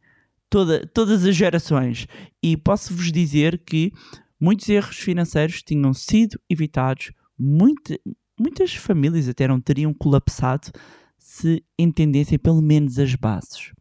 toda, 0.51 0.87
todas 0.87 1.25
as 1.25 1.35
gerações 1.35 2.07
e 2.43 2.57
posso-vos 2.57 3.13
dizer 3.13 3.59
que 3.59 3.93
muitos 4.41 4.69
erros 4.69 4.97
financeiros 4.97 5.63
tinham 5.63 5.93
sido 5.93 6.41
evitados 6.49 7.13
muita, 7.39 7.99
muitas 8.39 8.75
famílias 8.75 9.29
até 9.29 9.47
não 9.47 9.61
teriam 9.61 9.93
colapsado 9.95 10.71
se 11.19 11.65
entendessem 11.79 12.39
pelo 12.39 12.63
menos 12.63 12.99
as 12.99 13.15
bases. 13.15 13.73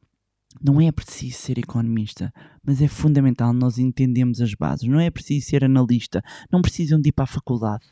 Não 0.61 0.81
é 0.81 0.91
preciso 0.91 1.37
ser 1.37 1.59
economista, 1.59 2.33
mas 2.65 2.81
é 2.81 2.87
fundamental 2.87 3.53
nós 3.53 3.77
entendermos 3.77 4.41
as 4.41 4.53
bases. 4.55 4.87
Não 4.87 4.99
é 4.99 5.09
preciso 5.09 5.45
ser 5.45 5.63
analista, 5.63 6.21
não 6.51 6.61
precisam 6.61 6.99
de 6.99 7.09
ir 7.09 7.11
para 7.11 7.25
a 7.25 7.27
faculdade, 7.27 7.85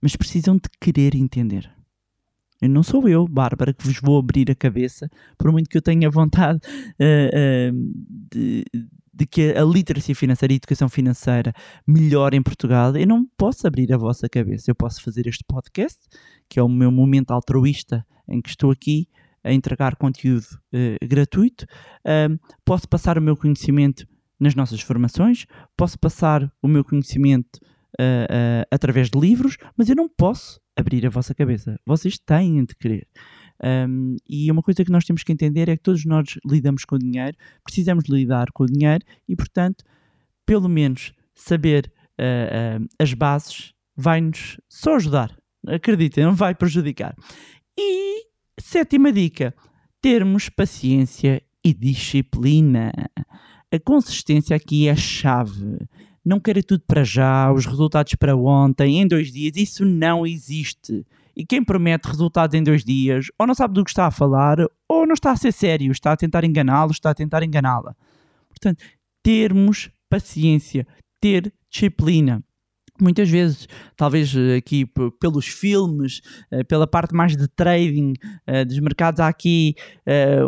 mas 0.00 0.16
precisam 0.16 0.56
de 0.56 0.68
querer 0.80 1.14
entender. 1.14 1.70
Eu 2.60 2.68
não 2.68 2.82
sou 2.82 3.08
eu, 3.08 3.26
Bárbara, 3.26 3.72
que 3.72 3.84
vos 3.84 3.98
vou 4.00 4.18
abrir 4.18 4.50
a 4.50 4.54
cabeça, 4.54 5.08
por 5.38 5.50
muito 5.50 5.68
que 5.68 5.78
eu 5.78 5.82
tenha 5.82 6.10
vontade 6.10 6.60
uh, 7.00 7.72
uh, 7.72 7.92
de, 8.30 8.64
de 9.14 9.26
que 9.26 9.52
a 9.52 9.64
literacia 9.64 10.14
financeira 10.14 10.52
e 10.52 10.54
a 10.54 10.58
educação 10.58 10.88
financeira 10.88 11.52
melhore 11.86 12.36
em 12.36 12.42
Portugal, 12.42 12.94
eu 12.96 13.06
não 13.06 13.26
posso 13.36 13.66
abrir 13.66 13.92
a 13.92 13.96
vossa 13.96 14.28
cabeça. 14.28 14.70
Eu 14.70 14.74
posso 14.74 15.02
fazer 15.02 15.26
este 15.26 15.42
podcast, 15.48 15.98
que 16.48 16.60
é 16.60 16.62
o 16.62 16.68
meu 16.68 16.90
momento 16.90 17.30
altruísta 17.30 18.04
em 18.28 18.42
que 18.42 18.50
estou 18.50 18.70
aqui 18.70 19.08
a 19.42 19.52
entregar 19.52 19.96
conteúdo 19.96 20.46
uh, 20.74 21.06
gratuito. 21.06 21.64
Posso 22.62 22.86
passar 22.86 23.16
o 23.16 23.22
meu 23.22 23.36
conhecimento 23.36 24.06
nas 24.38 24.54
nossas 24.54 24.80
formações, 24.80 25.46
posso 25.76 25.98
passar 25.98 26.50
o 26.62 26.68
meu 26.68 26.82
conhecimento 26.82 27.60
uh, 27.98 28.66
através 28.70 29.10
de 29.10 29.18
livros, 29.18 29.56
mas 29.76 29.88
eu 29.88 29.96
não 29.96 30.08
posso 30.08 30.60
abrir 30.76 31.06
a 31.06 31.10
vossa 31.10 31.34
cabeça. 31.34 31.78
Vocês 31.86 32.18
têm 32.18 32.64
de 32.64 32.74
querer. 32.74 33.06
Um, 33.62 34.16
e 34.28 34.50
uma 34.50 34.62
coisa 34.62 34.84
que 34.84 34.90
nós 34.90 35.04
temos 35.04 35.22
que 35.22 35.32
entender 35.32 35.68
é 35.68 35.76
que 35.76 35.82
todos 35.82 36.04
nós 36.04 36.38
lidamos 36.46 36.84
com 36.84 36.96
o 36.96 36.98
dinheiro, 36.98 37.36
precisamos 37.62 38.04
lidar 38.08 38.46
com 38.52 38.64
o 38.64 38.66
dinheiro 38.66 39.04
e, 39.28 39.36
portanto, 39.36 39.84
pelo 40.46 40.68
menos 40.68 41.12
saber 41.34 41.92
uh, 42.18 42.82
uh, 42.82 42.88
as 42.98 43.12
bases 43.12 43.72
vai-nos 43.94 44.58
só 44.68 44.96
ajudar. 44.96 45.36
Acreditem, 45.66 46.24
não 46.24 46.34
vai 46.34 46.54
prejudicar. 46.54 47.14
E 47.78 48.24
sétima 48.58 49.12
dica: 49.12 49.54
termos 50.00 50.48
paciência 50.48 51.42
e 51.62 51.74
disciplina. 51.74 52.92
A 53.72 53.78
consistência 53.78 54.56
aqui 54.56 54.88
é 54.88 54.92
a 54.92 54.96
chave. 54.96 55.78
Não 56.24 56.38
querer 56.38 56.62
tudo 56.62 56.82
para 56.86 57.02
já, 57.02 57.50
os 57.50 57.64
resultados 57.64 58.14
para 58.14 58.36
ontem, 58.36 59.00
em 59.00 59.06
dois 59.06 59.32
dias, 59.32 59.56
isso 59.56 59.84
não 59.84 60.26
existe. 60.26 61.04
E 61.34 61.46
quem 61.46 61.64
promete 61.64 62.08
resultados 62.08 62.54
em 62.54 62.62
dois 62.62 62.84
dias, 62.84 63.26
ou 63.38 63.46
não 63.46 63.54
sabe 63.54 63.74
do 63.74 63.84
que 63.84 63.90
está 63.90 64.06
a 64.06 64.10
falar, 64.10 64.58
ou 64.88 65.06
não 65.06 65.14
está 65.14 65.30
a 65.30 65.36
ser 65.36 65.52
sério, 65.52 65.90
está 65.90 66.12
a 66.12 66.16
tentar 66.16 66.44
enganá-lo, 66.44 66.90
está 66.90 67.10
a 67.10 67.14
tentar 67.14 67.42
enganá-la. 67.42 67.96
Portanto, 68.48 68.84
termos 69.22 69.90
paciência, 70.08 70.86
ter 71.20 71.52
disciplina 71.70 72.44
muitas 73.02 73.28
vezes, 73.28 73.68
talvez 73.96 74.34
eh, 74.34 74.56
aqui 74.56 74.86
pelos 75.18 75.46
filmes, 75.46 76.20
eh, 76.50 76.64
pela 76.64 76.86
parte 76.86 77.14
mais 77.14 77.36
de 77.36 77.48
trading 77.48 78.14
eh, 78.46 78.64
dos 78.64 78.78
mercados, 78.78 79.20
há 79.20 79.28
aqui 79.28 79.74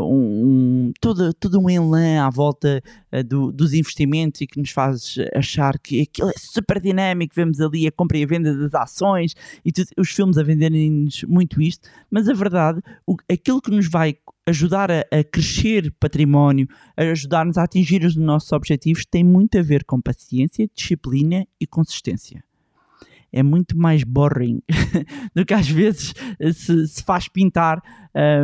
um, 0.01 0.88
um, 0.88 0.93
todo, 1.01 1.33
todo 1.35 1.61
um 1.61 1.71
elan 1.71 2.27
à 2.27 2.31
volta 2.31 2.83
do, 3.27 3.53
dos 3.53 3.73
investimentos 3.73 4.41
e 4.41 4.47
que 4.47 4.59
nos 4.59 4.71
faz 4.71 5.17
achar 5.35 5.79
que 5.79 6.03
aquilo 6.03 6.31
é 6.31 6.35
super 6.37 6.81
dinâmico. 6.81 7.35
Vemos 7.35 7.61
ali 7.61 7.87
a 7.87 7.93
compra 7.93 8.19
e 8.19 8.25
a 8.25 8.27
venda 8.27 8.57
das 8.57 8.75
ações 8.75 9.35
e 9.65 9.71
tudo, 9.71 9.88
os 9.99 10.11
filmes 10.11 10.37
a 10.37 10.43
venderem-nos 10.43 11.23
muito 11.25 11.62
isto, 11.62 11.88
mas 12.11 12.29
a 12.29 12.35
verdade, 12.35 12.81
o, 13.07 13.17
aquilo 13.31 13.61
que 13.61 13.71
nos 13.71 13.88
vai 13.88 14.17
ajudar 14.46 14.90
a, 14.90 15.00
a, 15.12 15.24
crescer 15.24 15.92
património, 16.00 16.66
a 16.96 17.02
ajudar-nos 17.02 17.57
a 17.57 17.64
atingir 17.64 18.05
os 18.05 18.16
nossos 18.16 18.52
objetivos, 18.52 19.07
tem 19.07 19.22
muito 19.22 19.59
a 19.59 19.62
ver 19.62 19.85
com 19.85 20.00
paciência, 20.00 20.68
disciplina 20.74 21.46
e 21.61 21.66
consistência. 21.66 22.42
É 23.33 23.42
muito 23.42 23.78
mais 23.78 24.05
boring 24.05 24.61
do 25.35 25.44
que 25.46 25.55
às 25.55 25.68
vezes 25.68 26.12
se, 26.52 26.87
se 26.87 27.02
faz 27.02 27.28
pintar 27.28 27.81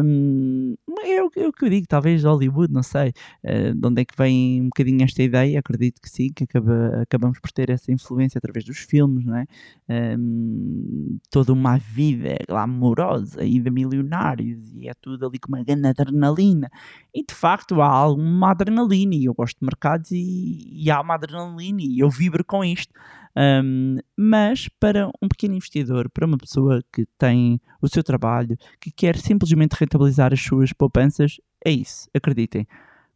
um, 0.03 0.75
é, 1.11 1.23
o, 1.23 1.31
é, 1.37 1.49
o, 1.49 1.53
que 1.53 1.65
eu 1.65 1.71
digo, 1.71 1.87
talvez 1.87 2.25
Hollywood, 2.25 2.73
não 2.73 2.83
sei 2.83 3.13
uh, 3.45 3.75
de 3.75 3.87
onde 3.87 4.03
é 4.03 4.05
que 4.05 4.15
vem 4.17 4.63
um 4.63 4.65
bocadinho 4.67 5.03
esta 5.05 5.23
ideia. 5.23 5.59
Acredito 5.59 6.01
que 6.01 6.09
sim, 6.09 6.29
que 6.35 6.45
acaba, 6.45 7.03
acabamos 7.03 7.39
por 7.39 7.51
ter 7.51 7.71
essa 7.71 7.93
influência 7.93 8.39
através 8.39 8.65
dos 8.65 8.79
filmes, 8.79 9.25
não 9.25 9.37
é? 9.37 9.47
Um, 9.89 11.19
toda 11.31 11.53
uma 11.53 11.79
vida 11.79 12.37
glamourosa 12.47 13.45
e 13.45 13.59
de 13.59 13.71
milionários, 13.71 14.73
e 14.75 14.89
é 14.89 14.95
tudo 14.95 15.27
ali 15.27 15.39
com 15.39 15.49
uma 15.49 15.65
grande 15.65 15.89
adrenalina. 15.89 16.71
E 17.15 17.25
de 17.25 17.35
facto 17.35 17.81
há 17.81 17.89
alguma 17.89 18.51
adrenalina, 18.51 19.15
e 19.15 19.25
eu 19.25 19.35
gosto 19.35 19.59
de 19.59 19.65
mercados, 19.65 20.11
e, 20.11 20.69
e 20.73 20.91
há 20.91 21.01
uma 21.01 21.15
adrenalina, 21.15 21.81
e 21.83 22.01
eu 22.01 22.11
vibro 22.11 22.45
com 22.45 22.65
isto. 22.65 22.93
Um, 23.37 23.99
mas 24.17 24.69
para 24.81 25.09
um 25.23 25.29
pequeno 25.29 25.55
investidor, 25.55 26.11
para 26.11 26.27
uma 26.27 26.39
pessoa 26.39 26.83
que 26.93 27.07
tem 27.19 27.61
o 27.81 27.89
seu 27.89 28.03
trabalho, 28.03 28.57
que 28.81 28.91
quer 28.91 29.17
simplesmente 29.17 29.77
rentabilizar 29.79 30.33
as 30.33 30.41
suas 30.41 30.73
poupanças, 30.73 31.41
é 31.65 31.71
isso, 31.71 32.09
acreditem. 32.15 32.67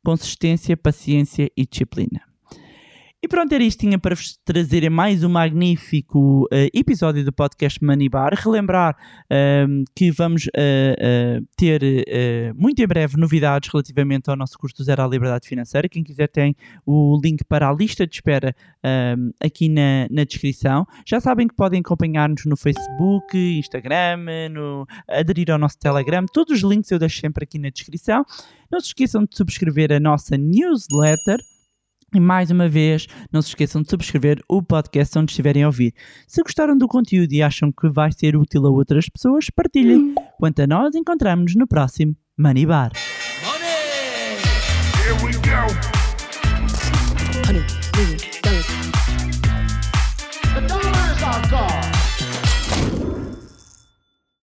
Consistência, 0.05 0.77
paciência 0.77 1.51
e 1.57 1.66
disciplina. 1.66 2.31
E 3.24 3.28
pronto, 3.28 3.52
era 3.52 3.62
isto 3.62 3.78
tinha 3.78 4.00
para 4.00 4.16
vos 4.16 4.37
trazer 4.44 4.90
mais 4.90 5.22
um 5.22 5.28
magnífico 5.28 6.42
uh, 6.46 6.68
episódio 6.74 7.24
do 7.24 7.32
podcast 7.32 7.78
Money 7.80 8.08
Bar. 8.08 8.35
Relembrar 8.35 8.96
uh, 8.96 9.85
que 9.94 10.11
vamos 10.11 10.46
uh, 10.46 11.46
ter 11.56 11.80
muito 12.56 12.82
em 12.82 12.87
breve 12.87 13.16
novidades 13.16 13.70
relativamente 13.72 14.28
ao 14.28 14.35
nosso 14.35 14.58
curso 14.58 14.82
Zero 14.82 15.02
à 15.02 15.06
Liberdade 15.06 15.46
Financeira. 15.46 15.88
Quem 15.88 16.02
quiser 16.02 16.26
tem 16.26 16.56
o 16.85 17.16
link 17.22 17.44
para 17.44 17.68
a 17.68 17.72
lista 17.72 18.04
de 18.08 18.16
espera 18.16 18.56
aqui 19.40 19.68
na, 19.68 20.08
na 20.11 20.24
descrição. 20.24 20.85
Já 21.06 21.20
sabem 21.20 21.46
que 21.46 21.54
podem 21.54 21.78
acompanhar-nos 21.78 22.44
no 22.44 22.56
Facebook, 22.56 23.37
Instagram, 23.37 24.48
no, 24.50 24.85
aderir 25.08 25.48
ao 25.52 25.58
nosso 25.58 25.78
Telegram. 25.78 26.26
Todos 26.26 26.56
os 26.56 26.68
links 26.68 26.90
eu 26.90 26.98
deixo 26.98 27.20
sempre 27.20 27.44
aqui 27.44 27.56
na 27.56 27.68
descrição. 27.68 28.24
Não 28.68 28.80
se 28.80 28.88
esqueçam 28.88 29.22
de 29.22 29.37
subscrever 29.37 29.92
a 29.92 30.00
nossa 30.00 30.37
newsletter 30.37 31.38
e 32.14 32.20
mais 32.20 32.51
uma 32.51 32.68
vez, 32.68 33.07
não 33.33 33.40
se 33.40 33.48
esqueçam 33.48 33.81
de 33.81 33.88
subscrever 33.88 34.42
o 34.48 34.62
podcast 34.62 35.18
onde 35.18 35.33
estiverem 35.33 35.62
a 35.62 35.66
ouvir. 35.66 35.94
Se 36.27 36.42
gostaram 36.42 36.77
do 36.77 36.87
conteúdo 36.87 37.33
e 37.33 37.42
acham 37.42 37.72
que 37.72 37.88
vai 37.88 38.12
ser 38.12 38.37
útil 38.37 38.66
a 38.66 38.70
outras 38.70 39.09
pessoas, 39.09 39.48
partilhem. 39.48 40.14
Quanto 40.38 40.61
a 40.61 40.66
nós, 40.66 40.94
encontramos-nos 40.94 41.55
no 41.55 41.66
próximo 41.66 42.14
Money 42.38 42.66
Bar. 42.66 42.92
Money! 43.42 43.62
Here 44.98 45.14
we 45.25 45.33
go. 45.33 45.62
Honey, 47.48 48.31